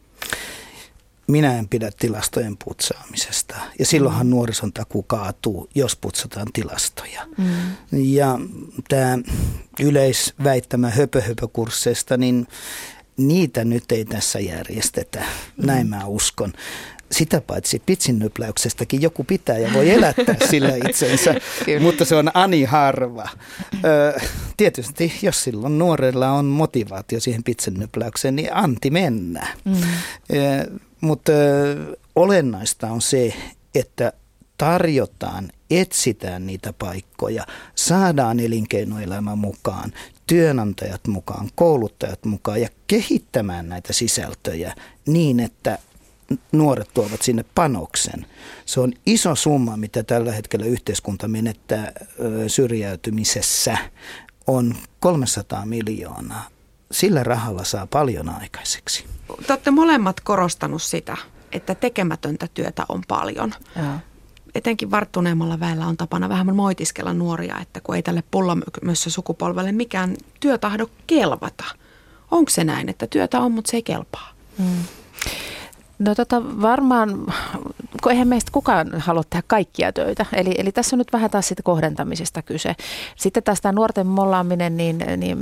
Minä 1.27 1.57
en 1.57 1.67
pidä 1.67 1.91
tilastojen 1.99 2.57
putsaamisesta. 2.65 3.55
Ja 3.79 3.85
silloinhan 3.85 4.27
mm. 4.27 4.31
nuorison 4.31 4.73
taku 4.73 5.03
kaatuu, 5.03 5.69
jos 5.75 5.95
putsataan 5.95 6.47
tilastoja. 6.53 7.27
Mm. 7.37 7.51
Ja 7.91 8.39
tämä 8.89 9.17
yleisväittämä 9.79 10.89
höpöhöpökursseista, 10.89 12.17
niin 12.17 12.47
niitä 13.17 13.65
nyt 13.65 13.91
ei 13.91 14.05
tässä 14.05 14.39
järjestetä. 14.39 15.23
Näin 15.57 15.87
mm. 15.87 15.89
mä 15.89 16.05
uskon 16.05 16.53
sitä 17.11 17.41
paitsi 17.41 17.81
pitsinnypläyksestäkin 17.85 19.01
joku 19.01 19.23
pitää 19.23 19.57
ja 19.57 19.73
voi 19.73 19.91
elättää 19.91 20.35
sillä 20.51 20.75
itsensä, 20.89 21.35
mutta 21.79 22.05
se 22.05 22.15
on 22.15 22.31
ani 22.33 22.63
harva. 22.63 23.29
Ö, 23.85 24.19
tietysti 24.57 25.13
jos 25.21 25.43
silloin 25.43 25.79
nuorella 25.79 26.31
on 26.31 26.45
motivaatio 26.45 27.19
siihen 27.19 27.43
pitsinnypläykseen, 27.43 28.35
niin 28.35 28.55
anti 28.55 28.89
mennä. 28.89 29.47
Mm. 29.65 29.73
Ö, 29.73 30.71
mutta 31.01 31.31
ö, 31.31 31.97
olennaista 32.15 32.87
on 32.87 33.01
se, 33.01 33.33
että 33.75 34.13
tarjotaan, 34.57 35.49
etsitään 35.69 36.47
niitä 36.47 36.73
paikkoja, 36.73 37.45
saadaan 37.75 38.39
elinkeinoelämä 38.39 39.35
mukaan, 39.35 39.93
työnantajat 40.27 41.07
mukaan, 41.07 41.49
kouluttajat 41.55 42.25
mukaan 42.25 42.61
ja 42.61 42.69
kehittämään 42.87 43.69
näitä 43.69 43.93
sisältöjä 43.93 44.75
niin, 45.05 45.39
että 45.39 45.77
nuoret 46.51 46.89
tuovat 46.93 47.21
sinne 47.21 47.45
panoksen. 47.55 48.25
Se 48.65 48.79
on 48.79 48.93
iso 49.05 49.35
summa, 49.35 49.77
mitä 49.77 50.03
tällä 50.03 50.31
hetkellä 50.31 50.65
yhteiskunta 50.65 51.27
menettää 51.27 51.91
syrjäytymisessä, 52.47 53.77
on 54.47 54.75
300 54.99 55.65
miljoonaa. 55.65 56.47
Sillä 56.91 57.23
rahalla 57.23 57.63
saa 57.63 57.87
paljon 57.87 58.29
aikaiseksi. 58.29 59.05
Te 59.47 59.53
olette 59.53 59.71
molemmat 59.71 60.19
korostanut 60.19 60.81
sitä, 60.81 61.17
että 61.51 61.75
tekemätöntä 61.75 62.47
työtä 62.53 62.85
on 62.89 63.01
paljon. 63.07 63.53
Ja. 63.75 63.99
Etenkin 64.55 64.91
varttuneemmalla 64.91 65.59
väellä 65.59 65.87
on 65.87 65.97
tapana 65.97 66.29
vähän 66.29 66.55
moitiskella 66.55 67.13
nuoria, 67.13 67.59
että 67.61 67.81
kun 67.81 67.95
ei 67.95 68.03
tälle 68.03 68.23
pullamössö 68.31 69.09
sukupolvelle 69.09 69.71
mikään 69.71 70.15
työtahdo 70.39 70.87
kelvata. 71.07 71.63
Onko 72.31 72.49
se 72.49 72.63
näin, 72.63 72.89
että 72.89 73.07
työtä 73.07 73.39
on, 73.39 73.51
mutta 73.51 73.71
se 73.71 73.77
ei 73.77 73.83
kelpaa? 73.83 74.29
Mm. 74.57 74.83
No 76.01 76.15
tota, 76.15 76.41
varmaan, 76.61 77.33
kun 78.03 78.11
eihän 78.11 78.27
meistä 78.27 78.51
kukaan 78.51 78.99
halua 78.99 79.23
tehdä 79.29 79.43
kaikkia 79.47 79.93
töitä. 79.93 80.25
Eli, 80.33 80.55
eli 80.57 80.71
tässä 80.71 80.95
on 80.95 80.97
nyt 80.97 81.13
vähän 81.13 81.29
taas 81.29 81.47
siitä 81.47 81.63
kohdentamisesta 81.63 82.41
kyse. 82.41 82.75
Sitten 83.15 83.43
tästä 83.43 83.71
nuorten 83.71 84.07
mollaaminen, 84.07 84.77
niin, 84.77 85.03
niin 85.17 85.37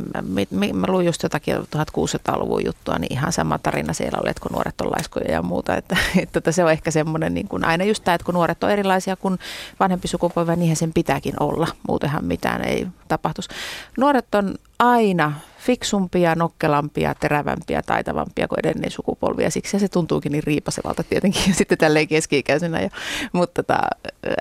mä, 0.51 0.65
mä 0.73 0.87
luin 0.87 1.05
just 1.05 1.23
jotakin 1.23 1.55
1600-luvun 1.55 2.65
juttua, 2.65 2.99
niin 2.99 3.13
ihan 3.13 3.33
sama 3.33 3.57
tarina 3.57 3.93
siellä 3.93 4.19
oli, 4.21 4.29
että 4.29 4.41
kun 4.41 4.51
nuoret 4.51 4.81
on 4.81 4.91
laiskoja 4.91 5.31
ja 5.31 5.41
muuta. 5.41 5.75
Että, 5.75 5.97
että, 6.17 6.39
että 6.39 6.51
se 6.51 6.63
on 6.63 6.71
ehkä 6.71 6.91
semmoinen 6.91 7.33
niin 7.33 7.47
kuin 7.47 7.65
aina 7.65 7.83
just 7.83 8.03
tämä, 8.03 8.15
että 8.15 8.25
kun 8.25 8.33
nuoret 8.35 8.63
on 8.63 8.71
erilaisia 8.71 9.15
kuin 9.15 9.39
vanhempi 9.79 10.07
sukupolvi, 10.07 10.55
niin 10.55 10.75
sen 10.75 10.93
pitääkin 10.93 11.33
olla. 11.39 11.67
Muutenhan 11.87 12.25
mitään 12.25 12.65
ei 12.65 12.87
tapahtuisi. 13.07 13.49
Nuoret 13.97 14.35
on 14.35 14.55
aina 14.79 15.33
fiksumpia, 15.59 16.35
nokkelampia, 16.35 17.15
terävämpiä, 17.15 17.81
taitavampia 17.81 18.47
kuin 18.47 18.59
edellinen 18.59 18.91
sukupolvi. 18.91 19.43
Ja 19.43 19.51
siksi 19.51 19.79
se 19.79 19.87
tuntuukin 19.87 20.31
niin 20.31 20.43
riipasevalta 20.43 21.03
tietenkin 21.03 21.55
sitten 21.55 21.77
tälleen 21.77 22.07
keski-ikäisenä. 22.07 22.81
Jo. 22.81 22.89
Mutta 23.33 23.63
tota, 23.63 23.79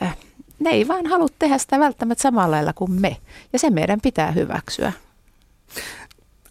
äh, 0.03 0.17
ne 0.59 0.71
ei 0.71 0.89
vaan 0.89 1.07
halua 1.07 1.29
tehdä 1.39 1.59
sitä 1.59 1.79
välttämättä 1.79 2.23
samalla 2.23 2.57
lailla 2.57 2.73
kuin 2.73 2.93
me. 2.93 3.17
Ja 3.53 3.59
se 3.59 3.71
meidän 3.71 4.01
pitää 4.01 4.31
hyväksyä 4.31 4.93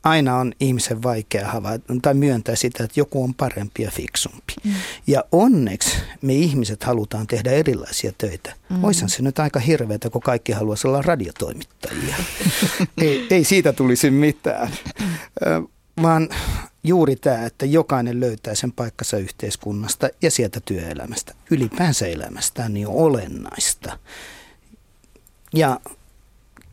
aina 0.10 0.38
on 0.38 0.54
ihmisen 0.60 1.04
vaikea 1.04 1.48
havaita 1.48 1.94
tai 2.02 2.14
myöntää 2.14 2.56
sitä, 2.56 2.84
että 2.84 3.00
joku 3.00 3.24
on 3.24 3.34
parempi 3.34 3.84
ja 3.84 3.92
fiksumpi. 3.92 4.54
Mm. 4.64 4.74
Ja 5.08 5.24
onneksi 5.32 5.98
me 6.22 6.34
ihmiset 6.34 6.84
halutaan 6.84 7.28
tehdä 7.28 7.52
erilaisia 7.52 8.12
töitä. 8.18 8.54
Mm. 8.70 8.84
Oishan 8.84 9.10
se 9.10 9.22
nyt 9.22 9.40
aika 9.40 9.60
hirveätä, 9.60 10.10
kun 10.10 10.22
kaikki 10.22 10.52
haluaisi 10.52 10.88
olla 10.88 11.02
radiotoimittajia. 11.02 12.16
ei, 13.02 13.28
ei 13.30 13.44
siitä 13.44 13.74
tulisi 13.74 14.12
mitään. 14.12 14.72
Mm. 15.00 15.68
Vaan 16.02 16.30
juuri 16.84 17.16
tämä, 17.16 17.46
että 17.46 17.66
jokainen 17.66 18.20
löytää 18.20 18.56
sen 18.56 18.72
paikkansa 18.72 19.18
yhteiskunnasta 19.18 20.10
ja 20.22 20.32
sieltä 20.32 20.60
työelämästä. 20.66 21.34
Ylipäänsä 21.52 22.08
elämästään 22.08 22.74
niin 22.74 22.88
on 22.88 22.96
olennaista. 22.96 24.00
Ja 25.54 25.80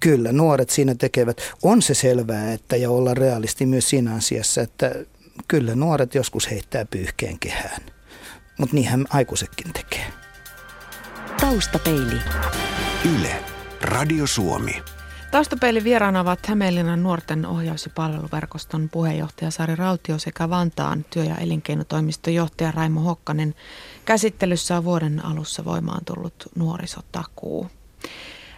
Kyllä, 0.05 0.33
nuoret 0.33 0.71
siinä 0.71 0.95
tekevät. 0.95 1.41
On 1.63 1.83
se 1.83 1.95
selvää, 1.95 2.53
että 2.53 2.77
ja 2.77 2.91
olla 2.91 3.15
realisti 3.15 3.67
myös 3.67 3.91
siinä 3.91 4.15
asiassa, 4.15 4.61
että 4.61 4.95
kyllä 5.49 5.75
nuoret 5.75 6.15
joskus 6.15 6.51
heittää 6.51 6.85
pyyhkeen 6.85 7.39
kehään. 7.39 7.83
Mutta 8.59 8.75
niinhän 8.75 9.05
aikuisetkin 9.11 9.73
tekee. 9.73 10.07
Taustapeili. 11.41 12.17
Yle. 13.17 13.37
Radio 13.81 14.27
Suomi. 14.27 14.83
Taustapeilin 15.31 15.85
vieraana 15.85 16.21
ovat 16.21 16.47
Hämeenlinnan 16.47 17.03
nuorten 17.03 17.47
ohjaus- 17.47 17.85
ja 17.85 17.93
palveluverkoston 17.95 18.89
puheenjohtaja 18.89 19.51
Sari 19.51 19.77
Rautio 19.77 20.19
sekä 20.19 20.51
Vantaan 20.51 21.05
työ- 21.11 21.25
ja 21.25 21.37
elinkeinotoimiston 21.37 22.35
johtaja 22.35 22.71
Raimo 22.71 23.01
Hokkanen. 23.01 23.55
Käsittelyssä 24.05 24.77
on 24.77 24.85
vuoden 24.85 25.25
alussa 25.25 25.65
voimaan 25.65 26.05
tullut 26.05 26.35
nuorisotakuu. 26.55 27.71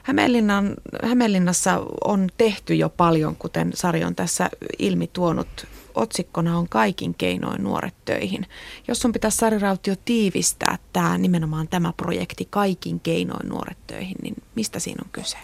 Hämeenlinnan, 0.07 0.75
Hämeenlinnassa 1.03 1.83
on 2.05 2.29
tehty 2.37 2.75
jo 2.75 2.89
paljon, 2.89 3.37
kuten 3.37 3.71
Sari 3.75 4.05
on 4.05 4.15
tässä 4.15 4.51
ilmi 4.79 5.11
tuonut. 5.13 5.67
Otsikkona 5.95 6.59
on 6.59 6.69
kaikin 6.69 7.15
keinoin 7.15 7.65
nuoret 7.65 7.95
töihin. 8.05 8.47
Jos 8.89 9.01
sun 9.01 9.13
pitäisi 9.13 9.37
Sari 9.37 9.59
Rautio 9.59 9.95
tiivistää 10.05 10.79
tämä, 10.93 11.19
nimenomaan 11.19 11.69
tämä 11.69 11.93
projekti 11.97 12.47
kaikin 12.51 13.01
keinoin 13.01 13.49
nuoret 13.49 13.79
töihin, 13.87 14.17
niin 14.23 14.35
mistä 14.55 14.79
siinä 14.79 15.03
on 15.05 15.11
kyse? 15.13 15.37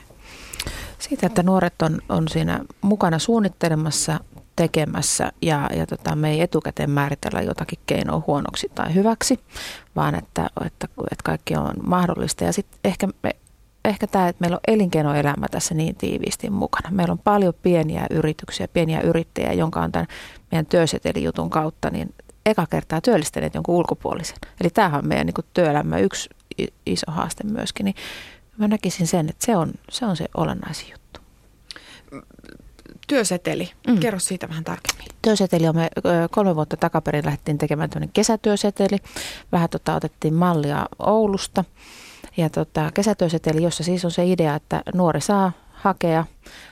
Siitä, 0.99 1.27
että 1.27 1.43
nuoret 1.43 1.83
on, 1.83 2.01
on 2.09 2.29
siinä 2.29 2.61
mukana 2.81 3.19
suunnittelemassa, 3.19 4.21
tekemässä 4.57 5.33
ja, 5.43 5.71
ja 5.77 5.87
tota, 5.87 6.17
me 6.17 6.31
ei 6.31 6.41
etukäteen 6.41 6.91
määritellä 6.91 7.43
jotakin 7.43 7.79
keinoa 7.87 8.23
huonoksi 8.27 8.71
tai 8.75 8.95
hyväksi, 8.95 9.41
vaan 9.97 10.15
että, 10.15 10.51
että, 10.67 10.89
että 11.11 11.23
kaikki 11.25 11.57
on 11.57 11.75
mahdollista. 11.87 12.45
Ja 12.45 12.53
sitten 12.53 12.79
ehkä, 12.85 13.09
me, 13.23 13.31
ehkä 13.85 14.07
tämä, 14.07 14.29
että 14.29 14.41
meillä 14.41 14.55
on 14.55 14.75
elinkeinoelämä 14.75 15.47
tässä 15.51 15.75
niin 15.75 15.97
tiiviisti 15.97 16.51
mukana. 16.51 16.91
Meillä 16.91 17.13
on 17.13 17.19
paljon 17.19 17.55
pieniä 17.63 18.07
yrityksiä, 18.11 18.69
pieniä 18.69 19.01
yrittäjiä, 19.01 19.53
jonka 19.53 19.81
on 19.81 19.93
tämän 19.93 20.07
meidän 20.51 20.67
työsetelijutun 20.67 21.51
kautta 21.51 21.91
niin 21.91 22.15
eka 22.47 22.67
kertaa 22.71 23.01
työllistäneet 23.01 23.55
jonkun 23.55 23.75
ulkopuolisen. 23.75 24.37
Eli 24.61 24.71
tämähän 24.71 24.99
on 24.99 25.09
meidän 25.09 25.27
niin 25.27 25.47
työelämä 25.55 25.99
yksi 25.99 26.31
iso 26.87 27.11
haaste 27.11 27.45
myöskin. 27.45 27.85
Niin 27.85 27.95
mä 28.59 28.69
näkisin 28.69 29.07
sen, 29.07 29.29
että 29.29 29.47
se 29.47 29.57
on 29.57 29.73
se, 29.91 30.07
on 30.07 30.17
se 30.17 30.27
olennaisin 30.37 30.91
juttu. 30.91 31.21
Työseteli, 33.09 33.71
mm. 33.89 33.99
kerro 33.99 34.19
siitä 34.19 34.49
vähän 34.49 34.65
tarkemmin. 34.65 35.07
Työseteli 35.23 35.69
on 35.69 35.77
me 35.77 35.91
kolme 36.31 36.57
vuotta 36.57 36.77
takaperin 36.77 37.25
lähdettiin 37.25 37.59
tekemään 37.59 37.91
tämmöinen 37.91 38.13
kesätyöseteli. 38.13 38.99
Vähän 39.53 39.71
tota, 39.71 39.95
otettiin 39.95 40.35
mallia 40.35 40.87
Oulusta. 40.99 41.65
Ja 42.37 42.51
tota, 42.51 42.91
kesätyöseteli, 42.95 43.63
jossa 43.63 43.85
siis 43.85 44.05
on 44.05 44.11
se 44.11 44.27
idea, 44.27 44.55
että 44.55 44.83
nuori 44.95 45.21
saa 45.21 45.53
hakea, 45.73 46.25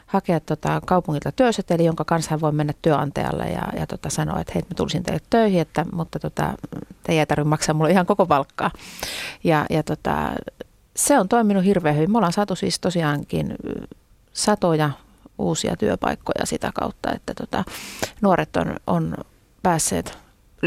hakea 0.06 0.40
tota, 0.40 0.80
kaupungilta 0.86 1.32
työseteli, 1.32 1.84
jonka 1.84 2.04
kanssa 2.04 2.30
hän 2.30 2.40
voi 2.40 2.52
mennä 2.52 2.72
työnantajalle 2.82 3.44
ja, 3.44 3.62
ja 3.80 3.86
tota, 3.86 4.10
sanoa, 4.10 4.40
että 4.40 4.52
hei, 4.54 4.62
mä 4.62 4.74
tulisin 4.76 5.02
teille 5.02 5.20
töihin, 5.30 5.60
että, 5.60 5.86
mutta 5.92 6.18
tota, 6.18 6.54
te 7.02 7.12
ei 7.12 7.26
tarvitse 7.26 7.48
maksaa 7.48 7.74
mulle 7.74 7.90
ihan 7.90 8.06
koko 8.06 8.26
palkkaa. 8.26 8.70
Ja, 9.44 9.66
ja 9.70 9.82
tota, 9.82 10.32
se 10.96 11.18
on 11.18 11.28
toiminut 11.28 11.64
hirveän 11.64 11.96
hyvin. 11.96 12.12
Me 12.12 12.18
ollaan 12.18 12.32
saatu 12.32 12.56
siis 12.56 12.80
tosiaankin 12.80 13.54
satoja 14.32 14.90
uusia 15.38 15.76
työpaikkoja 15.76 16.46
sitä 16.46 16.70
kautta, 16.74 17.12
että 17.12 17.34
tota, 17.34 17.64
nuoret 18.20 18.56
on, 18.56 18.76
on 18.86 19.14
päässeet 19.62 20.18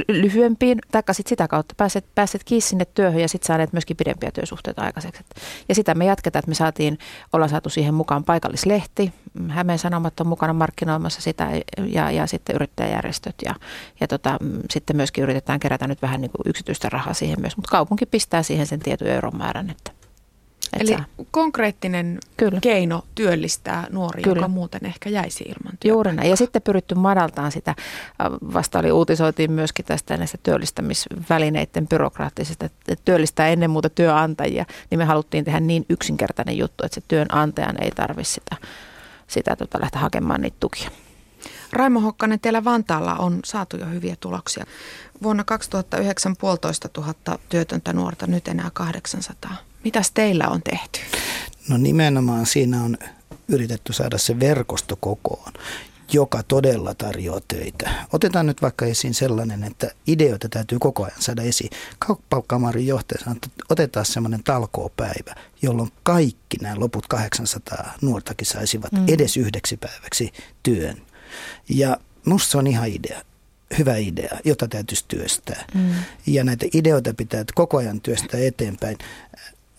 lyhyempiin, 0.07 0.79
taikka 0.91 1.13
sit 1.13 1.27
sitä 1.27 1.47
kautta 1.47 1.73
pääset, 1.77 2.05
pääset 2.15 2.43
kiinni 2.43 2.61
sinne 2.61 2.85
työhön 2.85 3.21
ja 3.21 3.27
sitten 3.27 3.47
saaneet 3.47 3.73
myöskin 3.73 3.97
pidempiä 3.97 4.31
työsuhteita 4.31 4.81
aikaiseksi. 4.81 5.23
Ja 5.69 5.75
sitä 5.75 5.95
me 5.95 6.05
jatketaan, 6.05 6.39
että 6.39 6.49
me 6.49 6.55
saatiin, 6.55 6.97
ollaan 7.33 7.49
saatu 7.49 7.69
siihen 7.69 7.93
mukaan 7.93 8.23
paikallislehti, 8.23 9.13
Hämeen 9.49 9.79
Sanomat 9.79 10.19
on 10.19 10.27
mukana 10.27 10.53
markkinoimassa 10.53 11.21
sitä 11.21 11.49
ja, 11.87 12.11
ja 12.11 12.27
sitten 12.27 12.55
yrittäjäjärjestöt 12.55 13.35
ja, 13.45 13.55
ja 13.99 14.07
tota, 14.07 14.37
sitten 14.71 14.95
myöskin 14.95 15.23
yritetään 15.23 15.59
kerätä 15.59 15.87
nyt 15.87 16.01
vähän 16.01 16.21
niin 16.21 16.31
kuin 16.31 16.49
yksityistä 16.49 16.89
rahaa 16.89 17.13
siihen 17.13 17.41
myös, 17.41 17.57
mutta 17.57 17.71
kaupunki 17.71 18.05
pistää 18.05 18.43
siihen 18.43 18.67
sen 18.67 18.79
tietyn 18.79 19.07
euromäärän, 19.07 19.69
että 19.69 19.91
Eli 20.79 20.91
sä... 20.91 21.03
konkreettinen 21.31 22.19
Kyllä. 22.37 22.59
keino 22.61 23.03
työllistää 23.15 23.87
nuori, 23.91 24.21
Kyllä. 24.21 24.35
joka 24.35 24.47
muuten 24.47 24.85
ehkä 24.85 25.09
jäisi 25.09 25.43
ilman 25.43 25.77
työtä. 25.79 25.93
Juuri 25.93 26.13
näin. 26.13 26.29
Ja 26.29 26.35
sitten 26.35 26.61
pyritty 26.61 26.95
madaltaan 26.95 27.51
sitä, 27.51 27.71
äh, 27.71 27.77
vasta 28.53 28.79
oli 28.79 28.91
uutisoitiin 28.91 29.51
myöskin 29.51 29.85
tästä 29.85 30.17
näistä 30.17 30.37
työllistämisvälineiden 30.43 31.87
byrokraattisesta, 31.87 32.65
että 32.65 32.95
työllistää 33.05 33.47
ennen 33.47 33.69
muuta 33.69 33.89
työnantajia, 33.89 34.65
niin 34.89 34.99
me 34.99 35.05
haluttiin 35.05 35.45
tehdä 35.45 35.59
niin 35.59 35.85
yksinkertainen 35.89 36.57
juttu, 36.57 36.85
että 36.85 36.95
se 36.95 37.01
työnantajan 37.07 37.83
ei 37.83 37.91
tarvitse 37.91 38.33
sitä, 38.33 38.55
sitä 39.27 39.55
tota, 39.55 39.81
lähteä 39.81 40.01
hakemaan 40.01 40.41
niitä 40.41 40.57
tukia. 40.59 40.89
Raimo 41.73 41.99
Hokkanen, 41.99 42.39
teillä 42.39 42.63
Vantaalla 42.63 43.15
on 43.15 43.39
saatu 43.45 43.77
jo 43.77 43.85
hyviä 43.85 44.15
tuloksia. 44.19 44.65
Vuonna 45.23 45.43
2009 45.43 46.35
puolitoista 46.39 46.89
tuhatta 46.89 47.39
työtöntä 47.49 47.93
nuorta, 47.93 48.27
nyt 48.27 48.47
enää 48.47 48.69
800. 48.73 49.55
Mitäs 49.83 50.11
teillä 50.11 50.47
on 50.47 50.61
tehty? 50.63 50.99
No 51.69 51.77
nimenomaan 51.77 52.45
siinä 52.45 52.83
on 52.83 52.97
yritetty 53.47 53.93
saada 53.93 54.17
se 54.17 54.39
verkosto 54.39 54.95
kokoon, 54.99 55.53
joka 56.13 56.43
todella 56.43 56.93
tarjoaa 56.95 57.41
töitä. 57.47 57.91
Otetaan 58.13 58.45
nyt 58.45 58.61
vaikka 58.61 58.85
esiin 58.85 59.13
sellainen, 59.13 59.63
että 59.63 59.91
ideoita 60.07 60.49
täytyy 60.49 60.79
koko 60.79 61.03
ajan 61.03 61.21
saada 61.21 61.41
esiin. 61.41 61.69
Kauppakamarin 61.99 62.87
johtaja 62.87 63.19
sanoo, 63.19 63.35
että 63.35 63.49
otetaan 63.69 64.05
semmoinen 64.05 64.43
talkoopäivä, 64.43 65.35
jolloin 65.61 65.91
kaikki 66.03 66.57
nämä 66.61 66.79
loput 66.79 67.07
800 67.07 67.93
nuortakin 68.01 68.47
saisivat 68.47 68.91
mm. 68.91 69.05
edes 69.07 69.37
yhdeksi 69.37 69.77
päiväksi 69.77 70.31
työn. 70.63 71.01
Ja 71.69 71.97
musta 72.25 72.51
se 72.51 72.57
on 72.57 72.67
ihan 72.67 72.87
idea 72.87 73.21
hyvä 73.77 73.95
idea, 73.95 74.39
jota 74.45 74.67
täytyisi 74.67 75.05
työstää. 75.07 75.65
Mm. 75.73 75.93
Ja 76.25 76.43
näitä 76.43 76.65
ideoita 76.73 77.13
pitää 77.13 77.43
koko 77.55 77.77
ajan 77.77 78.01
työstää 78.01 78.39
eteenpäin 78.39 78.97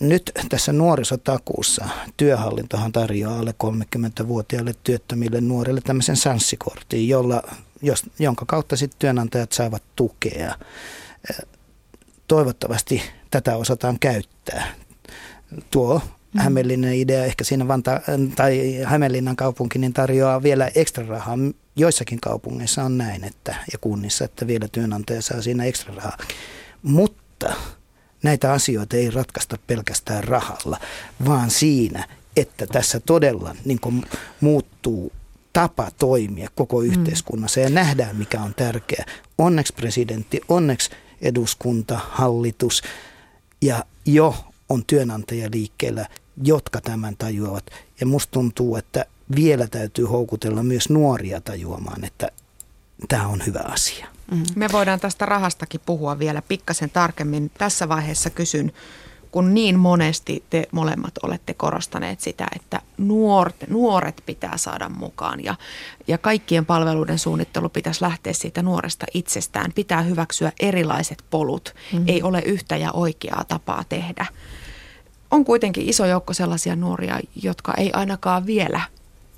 nyt 0.01 0.33
tässä 0.49 0.73
nuorisotakuussa 0.73 1.89
työhallintohan 2.17 2.93
tarjoaa 2.93 3.39
alle 3.39 3.55
30-vuotiaille 3.65 4.75
työttömille 4.85 5.41
nuorille 5.41 5.81
tämmöisen 5.81 6.17
sanssikortin, 6.17 7.09
jolla, 7.09 7.43
jos, 7.83 8.03
jonka 8.19 8.45
kautta 8.47 8.77
sitten 8.77 8.99
työnantajat 8.99 9.53
saavat 9.53 9.83
tukea. 9.97 10.55
Toivottavasti 12.29 13.03
tätä 13.31 13.57
osataan 13.57 13.99
käyttää. 13.99 14.67
Tuo 15.71 15.99
mm. 16.35 16.41
Hämeenlinnan 16.41 16.93
idea, 16.93 17.25
ehkä 17.25 17.45
siinä 17.45 17.69
Vanta, 17.69 18.01
tai 18.37 18.81
Hämeenlinnan 18.85 19.37
kaupunki 19.37 19.79
niin 19.79 19.93
tarjoaa 19.93 20.43
vielä 20.43 20.71
ekstra 20.75 21.07
rahaa. 21.07 21.37
Joissakin 21.77 22.21
kaupungeissa 22.21 22.83
on 22.83 22.99
näin, 22.99 23.25
että, 23.25 23.55
ja 23.73 23.79
kunnissa, 23.79 24.25
että 24.25 24.47
vielä 24.47 24.69
työnantaja 24.73 25.23
saa 25.23 25.43
siinä 25.43 25.65
ekstra 25.65 25.95
rahaa. 25.95 26.19
Mutta 26.83 27.55
näitä 28.25 28.53
asioita 28.53 28.97
ei 28.97 29.11
ratkaista 29.11 29.59
pelkästään 29.67 30.25
rahalla, 30.25 30.81
vaan 31.27 31.51
siinä, 31.51 32.09
että 32.37 32.67
tässä 32.67 33.01
todella 33.01 33.57
niin 33.65 33.81
kuin 33.81 34.05
muuttuu 34.41 35.13
tapa 35.53 35.91
toimia 35.99 36.49
koko 36.55 36.81
mm. 36.81 36.87
yhteiskunnassa 36.87 37.61
ja 37.61 37.71
nähdään, 37.71 38.17
mikä 38.17 38.43
on 38.43 38.55
tärkeää. 38.55 39.05
Onneksi 39.39 39.73
presidentti, 39.73 40.41
onneksi 40.49 40.91
eduskunta, 41.21 42.01
hallitus 42.11 42.83
ja 43.63 43.85
jo 44.07 44.37
on 44.69 44.85
työnantaja 44.87 45.49
liikkeellä, 45.53 46.09
jotka 46.43 46.81
tämän 46.81 47.17
tajuavat. 47.17 47.65
Ja 48.01 48.07
musta 48.07 48.31
tuntuu, 48.31 48.77
että 48.77 49.05
vielä 49.37 49.67
täytyy 49.67 50.05
houkutella 50.05 50.63
myös 50.63 50.91
nuoria 50.91 51.41
tajuamaan, 51.41 52.05
että 52.05 52.29
tämä 53.09 53.29
on 53.29 53.47
hyvä 53.47 53.61
asia. 53.65 54.14
Mm. 54.31 54.43
Me 54.57 54.69
voidaan 54.73 55.01
tästä 55.01 55.27
rahastakin 55.27 55.81
puhua 55.87 56.19
vielä 56.19 56.43
pikkasen 56.43 56.91
tarkemmin. 56.91 57.51
Tässä 57.59 57.89
vaiheessa 57.89 58.31
kysyn, 58.31 58.73
kun 59.31 59.55
niin 59.55 59.79
monesti 59.79 60.45
te 60.51 60.69
molemmat 60.73 61.13
olette 61.23 61.55
korostaneet 61.55 62.21
sitä, 62.21 62.47
että 62.57 62.81
nuoret, 62.99 63.69
nuoret 63.69 64.23
pitää 64.27 64.57
saada 64.57 64.89
mukaan 64.89 65.45
ja, 65.45 65.55
ja 66.09 66.19
kaikkien 66.19 66.67
palveluiden 66.67 67.19
suunnittelu 67.19 67.69
pitäisi 67.69 68.03
lähteä 68.03 68.33
siitä 68.33 68.63
nuoresta 68.63 69.07
itsestään. 69.15 69.73
Pitää 69.75 70.03
hyväksyä 70.03 70.53
erilaiset 70.61 71.25
polut. 71.31 71.75
Mm-hmm. 71.93 72.09
Ei 72.09 72.23
ole 72.23 72.43
yhtä 72.47 72.77
ja 72.77 72.93
oikeaa 72.93 73.45
tapaa 73.49 73.85
tehdä. 73.89 74.27
On 75.31 75.45
kuitenkin 75.45 75.89
iso 75.89 76.07
joukko 76.07 76.33
sellaisia 76.33 76.77
nuoria, 76.77 77.21
jotka 77.43 77.75
ei 77.75 77.93
ainakaan 77.93 78.47
vielä 78.47 78.81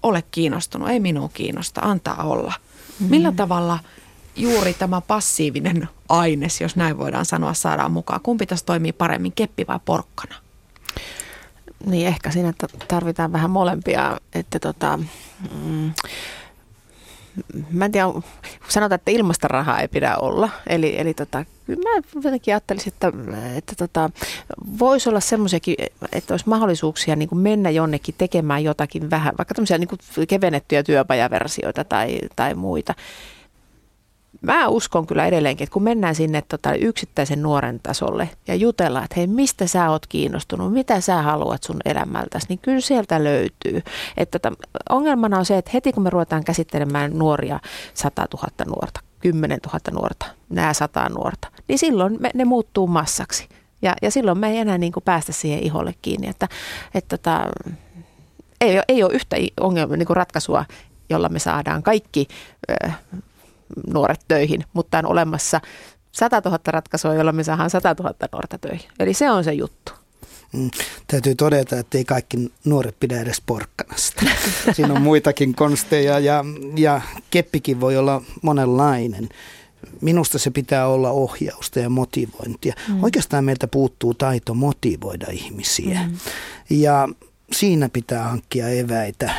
ole 0.02 0.22
kiinnostunut. 0.30 0.88
Ei 0.88 1.00
minua 1.00 1.30
kiinnosta, 1.34 1.80
antaa 1.80 2.22
olla. 2.24 2.52
Mm-hmm. 2.58 3.10
Millä 3.10 3.32
tavalla– 3.32 3.78
juuri 4.36 4.74
tämä 4.74 5.00
passiivinen 5.00 5.88
aines, 6.08 6.60
jos 6.60 6.76
näin 6.76 6.98
voidaan 6.98 7.24
sanoa, 7.24 7.54
saadaan 7.54 7.92
mukaan? 7.92 8.20
Kumpi 8.20 8.46
tässä 8.46 8.66
toimii 8.66 8.92
paremmin, 8.92 9.32
keppi 9.32 9.66
vai 9.68 9.78
porkkana? 9.84 10.34
Niin 11.86 12.08
ehkä 12.08 12.30
siinä 12.30 12.52
tarvitaan 12.88 13.32
vähän 13.32 13.50
molempia, 13.50 14.20
että 14.34 14.58
tota, 14.58 14.98
mm, 15.62 15.92
mä 17.70 17.84
en 17.84 17.92
tiedä, 17.92 18.06
sanotaan, 18.68 18.96
että 18.96 19.10
ilmasta 19.10 19.48
rahaa 19.48 19.80
ei 19.80 19.88
pidä 19.88 20.16
olla. 20.16 20.48
Eli, 20.66 21.00
eli 21.00 21.14
tota, 21.14 21.44
mä 21.68 22.02
jotenkin 22.14 22.54
ajattelisin, 22.54 22.92
että, 22.92 23.12
että 23.56 23.74
tota, 23.76 24.10
voisi 24.78 25.08
olla 25.08 25.20
semmoisiakin, 25.20 25.74
että 26.12 26.34
olisi 26.34 26.48
mahdollisuuksia 26.48 27.16
niin 27.16 27.28
kuin 27.28 27.38
mennä 27.38 27.70
jonnekin 27.70 28.14
tekemään 28.18 28.64
jotakin 28.64 29.10
vähän, 29.10 29.34
vaikka 29.38 29.54
tämmöisiä 29.54 29.78
niin 29.78 29.88
kuin 29.88 30.26
kevennettyjä 30.28 30.82
työpajaversioita 30.82 31.84
tai, 31.84 32.18
tai 32.36 32.54
muita 32.54 32.94
mä 34.40 34.68
uskon 34.68 35.06
kyllä 35.06 35.26
edelleenkin, 35.26 35.64
että 35.64 35.72
kun 35.72 35.82
mennään 35.82 36.14
sinne 36.14 36.42
tota, 36.42 36.74
yksittäisen 36.74 37.42
nuoren 37.42 37.80
tasolle 37.82 38.30
ja 38.48 38.54
jutellaan, 38.54 39.04
että 39.04 39.14
hei, 39.16 39.26
mistä 39.26 39.66
sä 39.66 39.90
oot 39.90 40.06
kiinnostunut, 40.06 40.72
mitä 40.72 41.00
sä 41.00 41.22
haluat 41.22 41.62
sun 41.62 41.76
elämältäsi, 41.84 42.46
niin 42.48 42.58
kyllä 42.58 42.80
sieltä 42.80 43.24
löytyy. 43.24 43.82
Että 44.16 44.38
tota, 44.38 44.56
ongelmana 44.90 45.38
on 45.38 45.44
se, 45.44 45.58
että 45.58 45.70
heti 45.74 45.92
kun 45.92 46.02
me 46.02 46.10
ruvetaan 46.10 46.44
käsittelemään 46.44 47.18
nuoria, 47.18 47.60
100 47.94 48.26
000 48.34 48.48
nuorta, 48.66 49.00
10 49.20 49.60
000 49.66 49.80
nuorta, 49.92 50.26
nämä 50.48 50.74
100 50.74 51.08
nuorta, 51.08 51.48
niin 51.68 51.78
silloin 51.78 52.16
me, 52.20 52.30
ne 52.34 52.44
muuttuu 52.44 52.86
massaksi. 52.86 53.48
Ja, 53.82 53.94
ja 54.02 54.10
silloin 54.10 54.38
me 54.38 54.50
ei 54.50 54.58
enää 54.58 54.78
niin 54.78 54.92
kuin 54.92 55.04
päästä 55.04 55.32
siihen 55.32 55.62
iholle 55.62 55.94
kiinni, 56.02 56.28
että, 56.28 56.48
että 56.94 57.18
tota, 57.18 57.46
ei, 58.60 58.80
ei 58.88 59.02
ole 59.02 59.12
yhtä 59.12 59.36
ongelma, 59.60 59.96
niin 59.96 60.06
kuin 60.06 60.16
ratkaisua, 60.16 60.64
jolla 61.10 61.28
me 61.28 61.38
saadaan 61.38 61.82
kaikki 61.82 62.28
ö, 62.70 62.90
nuoret 63.92 64.20
töihin, 64.28 64.64
mutta 64.72 64.98
on 64.98 65.06
olemassa 65.06 65.60
100 66.12 66.42
000 66.44 66.58
ratkaisua, 66.66 67.14
jolla 67.14 67.32
me 67.32 67.44
saadaan 67.44 67.70
100 67.70 67.94
000 67.98 68.14
nuorta 68.32 68.58
töihin. 68.58 68.90
Eli 68.98 69.14
se 69.14 69.30
on 69.30 69.44
se 69.44 69.52
juttu. 69.52 69.92
Mm, 70.52 70.70
täytyy 71.06 71.34
todeta, 71.34 71.78
että 71.78 71.98
ei 71.98 72.04
kaikki 72.04 72.52
nuoret 72.64 72.96
pidä 73.00 73.20
edes 73.20 73.42
porkkanasta. 73.46 74.22
Siinä 74.72 74.94
on 74.94 75.02
muitakin 75.02 75.54
konsteja 75.54 76.18
ja, 76.18 76.44
ja 76.76 77.00
keppikin 77.30 77.80
voi 77.80 77.96
olla 77.96 78.22
monenlainen. 78.42 79.28
Minusta 80.00 80.38
se 80.38 80.50
pitää 80.50 80.86
olla 80.86 81.10
ohjausta 81.10 81.80
ja 81.80 81.90
motivointia. 81.90 82.74
Mm. 82.88 83.04
Oikeastaan 83.04 83.44
meiltä 83.44 83.66
puuttuu 83.66 84.14
taito 84.14 84.54
motivoida 84.54 85.26
ihmisiä. 85.30 86.02
Mm. 86.02 86.16
Ja 86.70 87.08
siinä 87.52 87.88
pitää 87.88 88.22
hankkia 88.24 88.68
eväitä. 88.68 89.34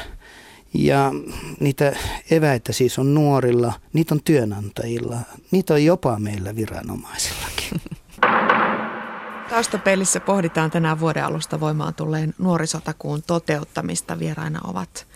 Ja 0.78 1.12
niitä 1.60 1.96
eväitä 2.32 2.74
siis 2.74 3.00
on 3.00 3.14
nuorilla, 3.14 3.74
niitä 3.94 4.16
on 4.16 4.24
työnantajilla, 4.24 5.18
niitä 5.52 5.74
on 5.74 5.86
jopa 5.86 6.20
meillä 6.20 6.56
viranomaisillakin. 6.56 7.82
Taustapeilissä 9.50 10.20
pohditaan 10.20 10.72
tänään 10.72 11.00
vuoden 11.00 11.26
alusta 11.26 11.60
voimaan 11.60 11.94
tulleen 11.94 12.34
nuorisotakuun 12.38 13.24
toteuttamista. 13.24 14.20
Vieraina 14.20 14.60
ovat 14.64 15.08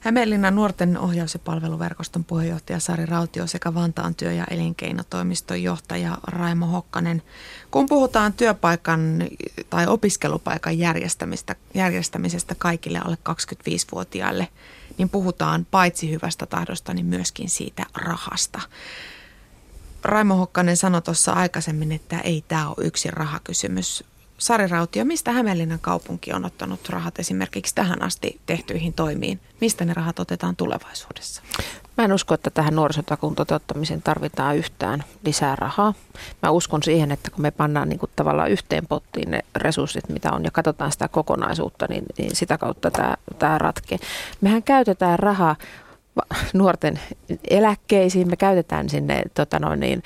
Hämeenlinnan 0.00 0.54
nuorten 0.54 0.98
ohjaus- 0.98 1.34
ja 1.34 1.40
palveluverkoston 1.44 2.24
puheenjohtaja 2.24 2.80
Sari 2.80 3.06
Rautio 3.06 3.46
sekä 3.46 3.74
Vantaan 3.74 4.14
työ- 4.14 4.32
ja 4.32 4.44
elinkeinotoimiston 4.50 5.62
johtaja 5.62 6.18
Raimo 6.22 6.66
Hokkanen. 6.66 7.22
Kun 7.70 7.86
puhutaan 7.86 8.32
työpaikan 8.32 9.24
tai 9.70 9.86
opiskelupaikan 9.86 10.78
järjestämisestä 11.74 12.54
kaikille 12.58 12.98
alle 13.04 13.18
25-vuotiaille, 13.28 14.48
niin 14.98 15.08
puhutaan 15.08 15.66
paitsi 15.70 16.10
hyvästä 16.10 16.46
tahdosta, 16.46 16.94
niin 16.94 17.06
myöskin 17.06 17.50
siitä 17.50 17.86
rahasta. 17.94 18.60
Raimo 20.04 20.34
Hokkanen 20.34 20.76
sanoi 20.76 21.02
tuossa 21.02 21.32
aikaisemmin, 21.32 21.92
että 21.92 22.20
ei 22.20 22.44
tämä 22.48 22.68
ole 22.68 22.86
yksi 22.86 23.10
rahakysymys. 23.10 24.04
Sari 24.38 24.66
Rautio, 24.66 25.04
mistä 25.04 25.32
Hämeenlinnan 25.32 25.78
kaupunki 25.78 26.32
on 26.32 26.44
ottanut 26.44 26.88
rahat 26.88 27.18
esimerkiksi 27.18 27.74
tähän 27.74 28.02
asti 28.02 28.40
tehtyihin 28.46 28.92
toimiin? 28.92 29.40
Mistä 29.60 29.84
ne 29.84 29.94
rahat 29.94 30.18
otetaan 30.18 30.56
tulevaisuudessa? 30.56 31.42
Mä 31.96 32.04
en 32.04 32.12
usko, 32.12 32.34
että 32.34 32.50
tähän 32.50 32.74
nuorisotakuun 32.74 33.34
toteuttamiseen 33.34 34.02
tarvitaan 34.02 34.56
yhtään 34.56 35.04
lisää 35.24 35.56
rahaa. 35.56 35.94
Mä 36.42 36.50
uskon 36.50 36.82
siihen, 36.82 37.10
että 37.10 37.30
kun 37.30 37.42
me 37.42 37.50
pannaan 37.50 37.88
niin 37.88 37.98
kuin 37.98 38.10
tavallaan 38.16 38.50
yhteen 38.50 38.86
pottiin 38.86 39.30
ne 39.30 39.40
resurssit, 39.56 40.08
mitä 40.08 40.32
on, 40.32 40.44
ja 40.44 40.50
katsotaan 40.50 40.92
sitä 40.92 41.08
kokonaisuutta, 41.08 41.86
niin, 41.88 42.04
niin 42.18 42.36
sitä 42.36 42.58
kautta 42.58 42.90
tämä, 42.90 43.16
tämä 43.38 43.58
ratkee. 43.58 43.98
Mehän 44.40 44.62
käytetään 44.62 45.18
rahaa 45.18 45.56
nuorten 46.54 47.00
eläkkeisiin, 47.50 48.30
me 48.30 48.36
käytetään 48.36 48.88
sinne 48.88 49.22
tota 49.34 49.58
noin 49.58 49.80
niin, 49.80 50.02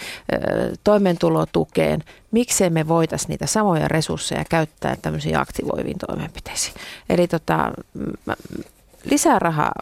toimeentulotukeen. 0.84 2.04
Miksei 2.30 2.70
me 2.70 2.88
voitaisiin 2.88 3.28
niitä 3.28 3.46
samoja 3.46 3.88
resursseja 3.88 4.44
käyttää 4.48 4.96
tämmöisiin 5.02 5.38
aktivoiviin 5.38 5.98
toimenpiteisiin. 6.06 6.74
Eli 7.08 7.28
tota, 7.28 7.72
lisää 9.04 9.38
rahaa 9.38 9.72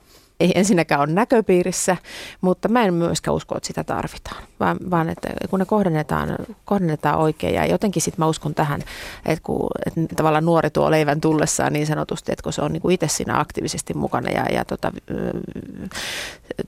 ei 0.40 0.52
ensinnäkään 0.54 1.00
ole 1.00 1.12
näköpiirissä, 1.12 1.96
mutta 2.40 2.68
mä 2.68 2.84
en 2.84 2.94
myöskään 2.94 3.34
usko, 3.34 3.56
että 3.56 3.66
sitä 3.66 3.84
tarvitaan, 3.84 4.42
vaan, 4.60 4.76
vaan 4.90 5.08
että 5.08 5.28
kun 5.50 5.58
ne 5.58 5.64
kohdennetaan, 5.64 6.36
kohdennetaan 6.64 7.18
oikein 7.18 7.54
ja 7.54 7.66
jotenkin 7.66 8.02
sitten 8.02 8.22
mä 8.22 8.26
uskon 8.26 8.54
tähän, 8.54 8.80
että 9.26 9.42
kun 9.42 9.68
että 9.86 10.14
tavallaan 10.16 10.44
nuori 10.44 10.70
tuo 10.70 10.90
leivän 10.90 11.20
tullessaan 11.20 11.72
niin 11.72 11.86
sanotusti, 11.86 12.32
että 12.32 12.42
kun 12.42 12.52
se 12.52 12.62
on 12.62 12.72
niin 12.72 12.82
kuin 12.82 12.94
itse 12.94 13.08
siinä 13.08 13.40
aktiivisesti 13.40 13.94
mukana 13.94 14.30
ja, 14.30 14.46
ja 14.52 14.64
tota, 14.64 14.92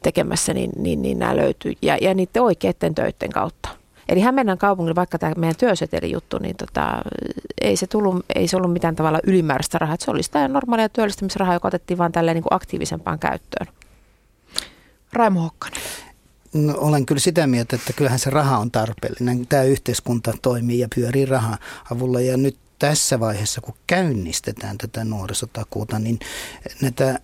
tekemässä, 0.02 0.54
niin, 0.54 0.70
niin, 0.76 1.02
niin 1.02 1.18
nämä 1.18 1.36
löytyy 1.36 1.72
ja, 1.82 1.98
ja 2.00 2.14
niiden 2.14 2.42
oikeiden 2.42 2.94
töiden 2.94 3.30
kautta. 3.30 3.61
Eli 4.08 4.20
Hämeenlinnan 4.20 4.58
kaupungilla, 4.58 4.94
vaikka 4.94 5.18
tämä 5.18 5.34
meidän 5.36 5.56
työsetelijuttu, 5.56 6.38
niin 6.38 6.56
tota, 6.56 7.02
ei, 7.60 7.76
se 7.76 7.86
tullut, 7.86 8.26
ei 8.34 8.48
se 8.48 8.56
ollut 8.56 8.72
mitään 8.72 8.96
tavalla 8.96 9.18
ylimääräistä 9.26 9.78
rahaa. 9.78 9.96
Se 9.98 10.10
oli 10.10 10.22
sitä 10.22 10.48
normaalia 10.48 10.88
työllistämisrahaa, 10.88 11.54
joka 11.54 11.68
otettiin 11.68 11.98
vain 11.98 12.12
tälleen 12.12 12.34
niin 12.34 12.42
kuin 12.42 12.54
aktiivisempaan 12.54 13.18
käyttöön. 13.18 13.66
Raimo 15.12 15.40
Hokkanen. 15.40 15.82
No, 16.52 16.74
olen 16.76 17.06
kyllä 17.06 17.20
sitä 17.20 17.46
mieltä, 17.46 17.76
että 17.76 17.92
kyllähän 17.92 18.18
se 18.18 18.30
raha 18.30 18.58
on 18.58 18.70
tarpeellinen. 18.70 19.46
Tämä 19.46 19.62
yhteiskunta 19.62 20.32
toimii 20.42 20.78
ja 20.78 20.88
pyörii 20.94 21.26
raha 21.26 21.58
avulla 21.90 22.20
ja 22.20 22.36
nyt 22.36 22.56
tässä 22.78 23.20
vaiheessa, 23.20 23.60
kun 23.60 23.74
käynnistetään 23.86 24.78
tätä 24.78 25.04
nuorisotakuuta, 25.04 25.98
niin 25.98 26.18
näitä 26.80 27.20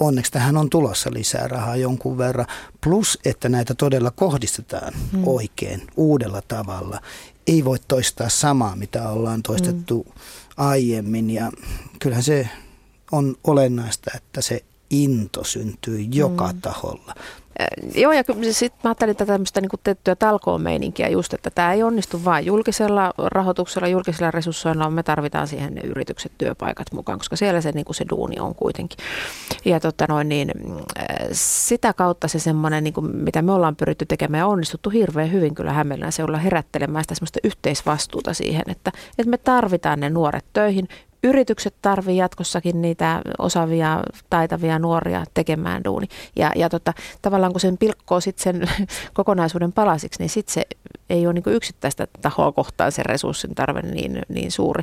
onneksi 0.00 0.32
tähän 0.32 0.56
on 0.56 0.70
tulossa 0.70 1.10
lisää 1.12 1.48
rahaa 1.48 1.76
jonkun 1.76 2.18
verran. 2.18 2.46
Plus, 2.80 3.18
että 3.24 3.48
näitä 3.48 3.74
todella 3.74 4.10
kohdistetaan 4.10 4.92
mm. 5.12 5.22
oikein, 5.26 5.82
uudella 5.96 6.42
tavalla. 6.48 7.00
Ei 7.46 7.64
voi 7.64 7.78
toistaa 7.88 8.28
samaa, 8.28 8.76
mitä 8.76 9.08
ollaan 9.08 9.42
toistettu 9.42 10.06
mm. 10.06 10.12
aiemmin. 10.56 11.30
Ja 11.30 11.52
kyllähän 11.98 12.24
se 12.24 12.48
on 13.12 13.36
olennaista, 13.44 14.10
että 14.16 14.40
se 14.40 14.64
into 14.90 15.44
syntyy 15.44 16.00
joka 16.00 16.52
mm. 16.52 16.60
taholla. 16.60 17.14
Joo, 17.94 18.12
ja 18.12 18.22
sitten 18.50 18.80
mä 18.84 18.90
ajattelin 18.90 19.16
tätä 19.16 19.32
tämmöistä 19.32 19.60
niin 19.60 19.70
tiettyä 19.84 20.16
talkoomeininkiä 20.16 21.08
just, 21.08 21.34
että 21.34 21.50
tämä 21.50 21.72
ei 21.72 21.82
onnistu 21.82 22.24
vain 22.24 22.46
julkisella 22.46 23.12
rahoituksella, 23.18 23.88
julkisella 23.88 24.30
resurssoilla, 24.30 24.90
me 24.90 25.02
tarvitaan 25.02 25.48
siihen 25.48 25.74
ne 25.74 25.80
yritykset, 25.80 26.32
työpaikat 26.38 26.92
mukaan, 26.92 27.18
koska 27.18 27.36
siellä 27.36 27.60
se, 27.60 27.72
niin 27.72 27.84
se 27.90 28.04
duuni 28.10 28.40
on 28.40 28.54
kuitenkin. 28.54 28.98
Ja 29.64 29.80
tota 29.80 30.06
noin, 30.08 30.28
niin, 30.28 30.52
sitä 31.32 31.92
kautta 31.92 32.28
se 32.28 32.38
semmoinen, 32.38 32.84
niin 32.84 32.94
kuin, 32.94 33.16
mitä 33.16 33.42
me 33.42 33.52
ollaan 33.52 33.76
pyritty 33.76 34.06
tekemään 34.06 34.38
ja 34.38 34.46
onnistuttu 34.46 34.90
hirveän 34.90 35.32
hyvin 35.32 35.54
kyllä 35.54 35.72
Hämeenlinnan 35.72 36.12
seudulla 36.12 36.38
herättelemään 36.38 37.04
sitä 37.04 37.14
semmoista 37.14 37.40
yhteisvastuuta 37.44 38.34
siihen, 38.34 38.64
että, 38.68 38.92
että 39.18 39.30
me 39.30 39.38
tarvitaan 39.38 40.00
ne 40.00 40.10
nuoret 40.10 40.44
töihin, 40.52 40.88
yritykset 41.24 41.74
tarvii 41.82 42.16
jatkossakin 42.16 42.82
niitä 42.82 43.22
osaavia, 43.38 44.02
taitavia 44.30 44.78
nuoria 44.78 45.24
tekemään 45.34 45.84
duuni. 45.84 46.06
Ja, 46.36 46.52
ja 46.56 46.68
tota, 46.68 46.92
tavallaan 47.22 47.52
kun 47.52 47.60
sen 47.60 47.78
pilkkoo 47.78 48.20
sit 48.20 48.38
sen 48.38 48.68
kokonaisuuden 49.14 49.72
palasiksi, 49.72 50.18
niin 50.18 50.30
sitten 50.30 50.54
se 50.54 50.66
ei 51.10 51.26
ole 51.26 51.32
niin 51.32 51.44
yksittäistä 51.46 52.06
tahoa 52.22 52.52
kohtaan 52.52 52.92
sen 52.92 53.06
resurssin 53.06 53.54
tarve 53.54 53.82
niin, 53.82 54.22
niin 54.28 54.50
suuri. 54.50 54.82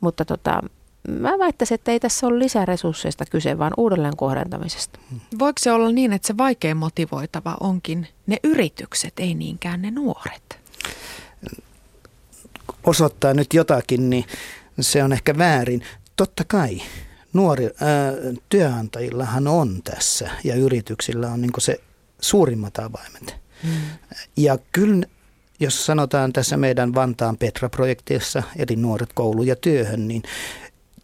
Mutta 0.00 0.24
tota, 0.24 0.62
mä 1.08 1.38
väittäisin, 1.38 1.74
että 1.74 1.90
ei 1.90 2.00
tässä 2.00 2.26
ole 2.26 2.38
lisäresursseista 2.38 3.24
kyse, 3.30 3.58
vaan 3.58 3.72
uudelleen 3.76 4.16
kohdentamisesta. 4.16 4.98
Voiko 5.38 5.58
se 5.60 5.72
olla 5.72 5.92
niin, 5.92 6.12
että 6.12 6.26
se 6.26 6.36
vaikein 6.36 6.76
motivoitava 6.76 7.56
onkin 7.60 8.06
ne 8.26 8.36
yritykset, 8.42 9.12
ei 9.18 9.34
niinkään 9.34 9.82
ne 9.82 9.90
nuoret? 9.90 10.58
Osoittaa 12.84 13.34
nyt 13.34 13.54
jotakin, 13.54 14.10
niin 14.10 14.24
se 14.80 15.04
on 15.04 15.12
ehkä 15.12 15.38
väärin. 15.38 15.82
Totta 16.16 16.44
kai 16.44 16.82
nuori, 17.32 17.64
ää, 17.64 18.12
työnantajillahan 18.48 19.48
on 19.48 19.82
tässä 19.84 20.30
ja 20.44 20.54
yrityksillä 20.54 21.28
on 21.28 21.40
niin 21.40 21.52
se 21.58 21.80
suurimmat 22.20 22.78
avaimet. 22.78 23.36
Hmm. 23.62 23.72
Ja 24.36 24.58
kyllä, 24.72 25.06
jos 25.60 25.86
sanotaan 25.86 26.32
tässä 26.32 26.56
meidän 26.56 26.94
Vantaan 26.94 27.36
Petra-projektissa, 27.36 28.42
eli 28.56 28.76
nuoret 28.76 29.10
koulu 29.14 29.42
ja 29.42 29.56
työhön, 29.56 30.08
niin 30.08 30.22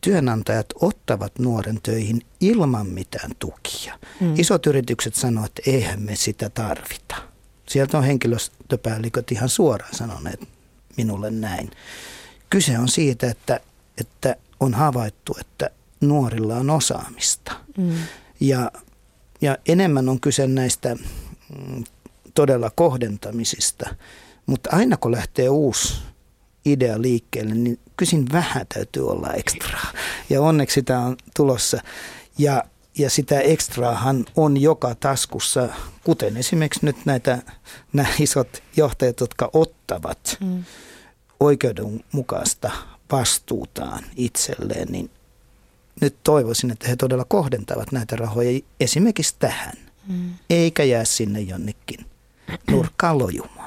työnantajat 0.00 0.66
ottavat 0.81 1.38
nuoren 1.38 1.78
töihin 1.83 2.22
ilman 2.40 2.87
mitään 2.87 3.31
tukia. 3.38 3.98
Hmm. 4.20 4.35
Isot 4.37 4.66
yritykset 4.66 5.14
sanoo, 5.14 5.44
että 5.44 5.62
eihän 5.66 6.02
me 6.02 6.16
sitä 6.16 6.50
tarvita. 6.50 7.16
Sieltä 7.68 7.98
on 7.98 8.04
henkilöstöpäälliköt 8.04 9.33
ihan 9.33 9.48
suoraan 9.48 9.94
sanoneet 9.94 10.40
minulle 10.96 11.31
näin. 11.31 11.70
Kyse 12.51 12.79
on 12.79 12.89
siitä, 12.89 13.31
että, 13.31 13.61
että 14.01 14.37
on 14.61 14.75
havaittu, 14.75 15.37
että 15.41 15.71
nuorilla 16.01 16.57
on 16.57 16.71
osaamista. 16.71 17.53
Mm. 17.77 17.95
Ja, 18.41 18.73
ja 19.41 19.59
enemmän 19.69 20.09
on 20.09 20.21
kyse 20.21 20.47
näistä 20.47 20.95
mm, 20.95 21.85
todella 22.35 22.71
kohdentamisista. 22.75 23.95
Mutta 24.47 24.71
aina 24.73 24.97
kun 24.97 25.13
lähtee 25.13 25.49
uusi 25.49 25.95
idea 26.65 27.03
liikkeelle, 27.03 27.55
niin 27.55 27.79
kysin 27.97 28.27
vähän 28.33 28.67
täytyy 28.75 29.09
olla 29.09 29.33
ekstraa. 29.33 29.93
Ja 30.31 30.43
onneksi 30.43 30.75
sitä 30.75 30.99
on 30.99 31.17
tulossa. 31.37 31.81
Ja, 32.39 32.65
ja 32.99 33.11
sitä 33.11 33.41
ekstraahan 33.41 34.27
on 34.37 34.57
joka 34.57 34.95
taskussa, 34.95 35.69
kuten 36.05 36.37
esimerkiksi 36.37 36.87
nyt 36.87 36.97
näitä 37.05 37.39
nämä 37.93 38.09
isot 38.19 38.63
johtajat, 38.77 39.21
jotka 39.21 39.51
ottavat 39.53 40.37
mm 40.41 40.65
oikeudenmukaista 41.40 42.70
vastuutaan 43.12 44.05
itselleen, 44.16 44.88
niin 44.88 45.11
nyt 46.01 46.16
toivoisin, 46.24 46.70
että 46.70 46.88
he 46.88 46.96
todella 46.96 47.24
kohdentavat 47.24 47.92
näitä 47.92 48.16
rahoja 48.16 48.61
esimerkiksi 48.81 49.37
tähän, 49.38 49.74
mm. 50.09 50.35
eikä 50.51 50.85
jää 50.85 51.05
sinne 51.05 51.40
jonnekin 51.40 52.07
nurkkaan 52.70 53.18
lojumaan. 53.18 53.58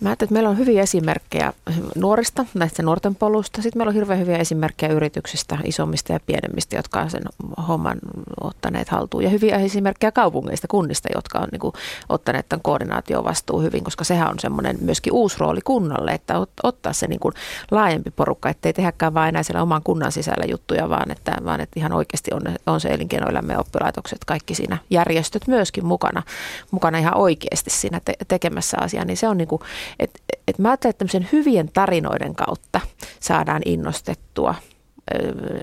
Mä 0.00 0.08
ajattelin, 0.08 0.26
että 0.28 0.32
meillä 0.32 0.48
on 0.48 0.58
hyviä 0.58 0.82
esimerkkejä 0.82 1.52
nuorista, 1.96 2.46
näistä 2.54 2.82
nuorten 2.82 3.14
polusta. 3.14 3.62
Sitten 3.62 3.78
meillä 3.78 3.88
on 3.88 3.94
hirveän 3.94 4.20
hyviä 4.20 4.36
esimerkkejä 4.36 4.92
yrityksistä, 4.92 5.58
isommista 5.64 6.12
ja 6.12 6.20
pienemmistä, 6.26 6.76
jotka 6.76 7.00
on 7.00 7.10
sen 7.10 7.22
homman 7.68 7.98
ottaneet 8.40 8.88
haltuun. 8.88 9.22
Ja 9.22 9.30
hyviä 9.30 9.56
esimerkkejä 9.56 10.12
kaupungeista, 10.12 10.68
kunnista, 10.68 11.08
jotka 11.14 11.38
on 11.38 11.48
niin 11.52 11.60
kuin, 11.60 11.72
ottaneet 12.08 12.48
tämän 12.48 12.62
koordinaatiovastuu 12.62 13.60
hyvin, 13.60 13.84
koska 13.84 14.04
sehän 14.04 14.30
on 14.30 14.38
semmoinen 14.38 14.78
myöskin 14.80 15.12
uusi 15.12 15.36
rooli 15.38 15.60
kunnalle, 15.64 16.12
että 16.12 16.34
ottaa 16.62 16.92
se 16.92 17.06
niin 17.06 17.20
kuin 17.20 17.34
laajempi 17.70 18.10
porukka, 18.10 18.48
ettei 18.48 18.72
tehdäkään 18.72 19.14
vain 19.14 19.28
enää 19.28 19.42
siellä 19.42 19.62
oman 19.62 19.82
kunnan 19.82 20.12
sisällä 20.12 20.44
juttuja, 20.50 20.88
vaan 20.88 21.10
että, 21.10 21.36
vaan 21.44 21.60
että 21.60 21.80
ihan 21.80 21.92
oikeasti 21.92 22.30
on, 22.34 22.42
on 22.66 22.80
se 22.80 22.88
elinkeinoelämä 22.88 23.58
oppilaitokset, 23.58 24.24
kaikki 24.26 24.54
siinä 24.54 24.78
järjestöt 24.90 25.46
myöskin 25.46 25.86
mukana, 25.86 26.22
mukana 26.70 26.98
ihan 26.98 27.16
oikeasti 27.16 27.70
siinä 27.70 28.00
te- 28.04 28.16
tekemässä 28.28 28.76
asiaa, 28.80 29.04
niin 29.04 29.16
se 29.16 29.28
on 29.28 29.38
niin 29.38 29.48
kuin, 29.48 29.62
et, 29.98 30.22
et 30.48 30.58
mä 30.58 30.68
ajattelen, 30.68 30.90
että 30.90 30.98
tämmöisen 30.98 31.28
hyvien 31.32 31.70
tarinoiden 31.72 32.34
kautta 32.34 32.80
saadaan 33.20 33.62
innostettua 33.64 34.54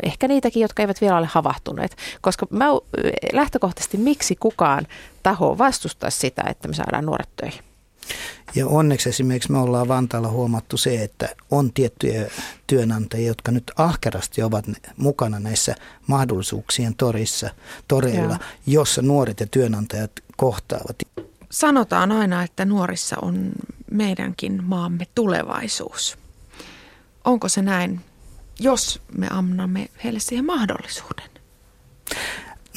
ehkä 0.04 0.28
niitäkin, 0.28 0.62
jotka 0.62 0.84
eivät 0.84 1.02
vielä 1.02 1.18
ole 1.18 1.28
havahtuneet. 1.32 1.98
Koska 2.22 2.48
mä, 2.50 2.66
lähtökohtaisesti 3.34 3.98
miksi 3.98 4.36
kukaan 4.36 4.88
taho 5.24 5.58
vastustaisi 5.58 6.20
sitä, 6.20 6.44
että 6.50 6.68
me 6.68 6.74
saadaan 6.74 7.06
nuoret 7.06 7.30
töihin? 7.36 7.60
Ja 8.56 8.68
onneksi 8.68 9.10
esimerkiksi 9.10 9.52
me 9.52 9.58
ollaan 9.58 9.88
Vantaalla 9.88 10.30
huomattu 10.30 10.78
se, 10.78 11.04
että 11.04 11.30
on 11.52 11.74
tiettyjä 11.74 12.28
työnantajia, 12.68 13.28
jotka 13.28 13.52
nyt 13.52 13.72
ahkerasti 13.78 14.44
ovat 14.44 14.66
mukana 14.98 15.40
näissä 15.40 15.76
mahdollisuuksien 16.08 16.96
torissa, 16.96 17.50
toreilla, 17.88 18.34
Joo. 18.34 18.50
jossa 18.68 19.02
nuoret 19.02 19.40
ja 19.40 19.48
työnantajat 19.52 20.12
kohtaavat. 20.38 20.96
Sanotaan 21.50 22.12
aina, 22.12 22.44
että 22.44 22.66
nuorissa 22.66 23.16
on 23.22 23.52
meidänkin 23.92 24.64
maamme 24.64 25.08
tulevaisuus. 25.16 26.18
Onko 27.24 27.50
se 27.50 27.62
näin, 27.62 28.02
jos 28.60 29.02
me 29.18 29.28
annamme 29.30 29.90
heille 30.04 30.20
siihen 30.20 30.46
mahdollisuuden? 30.46 31.30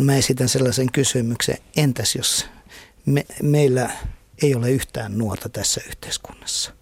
Mä 0.00 0.16
esitän 0.16 0.48
sellaisen 0.48 0.92
kysymyksen, 0.92 1.56
entäs 1.76 2.14
jos 2.14 2.46
me, 3.06 3.26
meillä 3.42 3.90
ei 4.42 4.54
ole 4.54 4.70
yhtään 4.70 5.18
nuorta 5.18 5.48
tässä 5.48 5.80
yhteiskunnassa? 5.88 6.72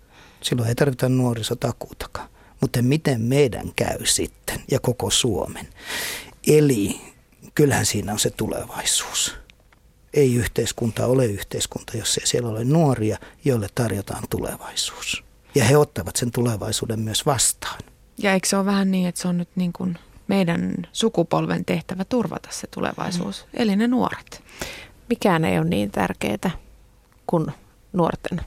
Silloin 0.42 0.68
ei 0.68 0.74
tarvita 0.74 1.09
nuorisotakuutakaan. 1.09 2.29
Mutta 2.61 2.83
miten 2.83 3.20
meidän 3.20 3.72
käy 3.77 4.07
sitten 4.07 4.61
ja 4.70 4.81
koko 4.81 5.11
Suomen? 5.11 5.68
Eli 6.46 7.01
kyllähän 7.55 7.87
siinä 7.87 8.12
on 8.12 8.18
se 8.18 8.31
tulevaisuus 8.31 9.35
ei 10.14 10.35
yhteiskunta 10.35 11.07
ole 11.07 11.27
yhteiskunta, 11.27 11.97
jos 11.97 12.18
ei 12.18 12.27
siellä 12.27 12.49
ole 12.49 12.64
nuoria, 12.64 13.18
joille 13.44 13.68
tarjotaan 13.75 14.25
tulevaisuus. 14.31 15.25
Ja 15.55 15.64
he 15.64 15.77
ottavat 15.77 16.16
sen 16.16 16.31
tulevaisuuden 16.31 17.01
myös 17.01 17.27
vastaan. 17.27 17.81
Ja 18.18 18.33
eikö 18.33 18.49
se 18.49 18.57
ole 18.57 18.66
vähän 18.66 18.90
niin, 18.90 19.09
että 19.09 19.21
se 19.21 19.29
on 19.29 19.38
nyt 19.38 19.49
niin 19.57 19.73
kuin 19.73 19.99
meidän 20.29 20.75
sukupolven 20.92 21.64
tehtävä 21.64 22.05
turvata 22.05 22.49
se 22.53 22.66
tulevaisuus, 22.66 23.44
mm. 23.44 23.51
eli 23.62 23.77
ne 23.77 23.88
nuoret? 23.88 24.42
Mikään 25.09 25.44
ei 25.44 25.59
ole 25.59 25.68
niin 25.68 25.90
tärkeää 25.90 26.51
kuin 27.27 27.47
nuorten 27.92 28.40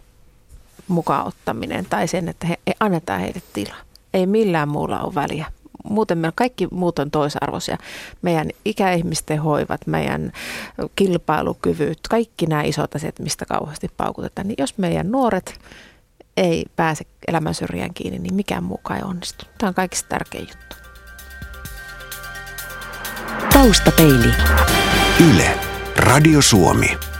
mukaan 0.88 1.28
ottaminen 1.28 1.86
tai 1.86 2.08
sen, 2.08 2.30
että 2.30 2.47
he, 2.47 2.58
annetaan 2.80 3.19
heille 3.21 3.41
tila. 3.54 3.76
Ei 4.13 4.26
millään 4.26 4.69
muulla 4.69 5.02
ole 5.02 5.15
väliä 5.15 5.45
muuten 5.89 6.17
meillä 6.17 6.34
kaikki 6.36 6.67
muut 6.72 7.00
on 7.00 7.12
toisarvoisia. 7.12 7.78
Meidän 8.22 8.50
ikäihmisten 8.65 9.39
hoivat, 9.39 9.88
meidän 9.88 10.32
kilpailukyvyt, 10.96 12.00
kaikki 12.10 12.46
nämä 12.46 12.63
isot 12.63 12.96
asiat, 12.96 13.20
mistä 13.20 13.46
kauheasti 13.46 13.89
paukutetaan. 13.98 14.48
Niin 14.48 14.56
jos 14.58 14.78
meidän 14.78 15.12
nuoret 15.12 15.60
ei 16.38 16.65
pääse 16.76 17.06
elämän 17.28 17.54
syrjään 17.54 17.94
kiinni, 17.94 18.20
niin 18.20 18.36
mikään 18.36 18.63
muukaan 18.63 19.00
ei 19.00 19.06
onnistu. 19.06 19.46
Tämä 19.58 19.67
on 19.67 19.74
kaikista 19.74 20.10
tärkein 20.10 20.48
juttu. 20.48 20.76
Taustapeili. 23.54 24.34
Yle. 25.32 25.60
Radio 25.98 26.41
Suomi. 26.41 27.11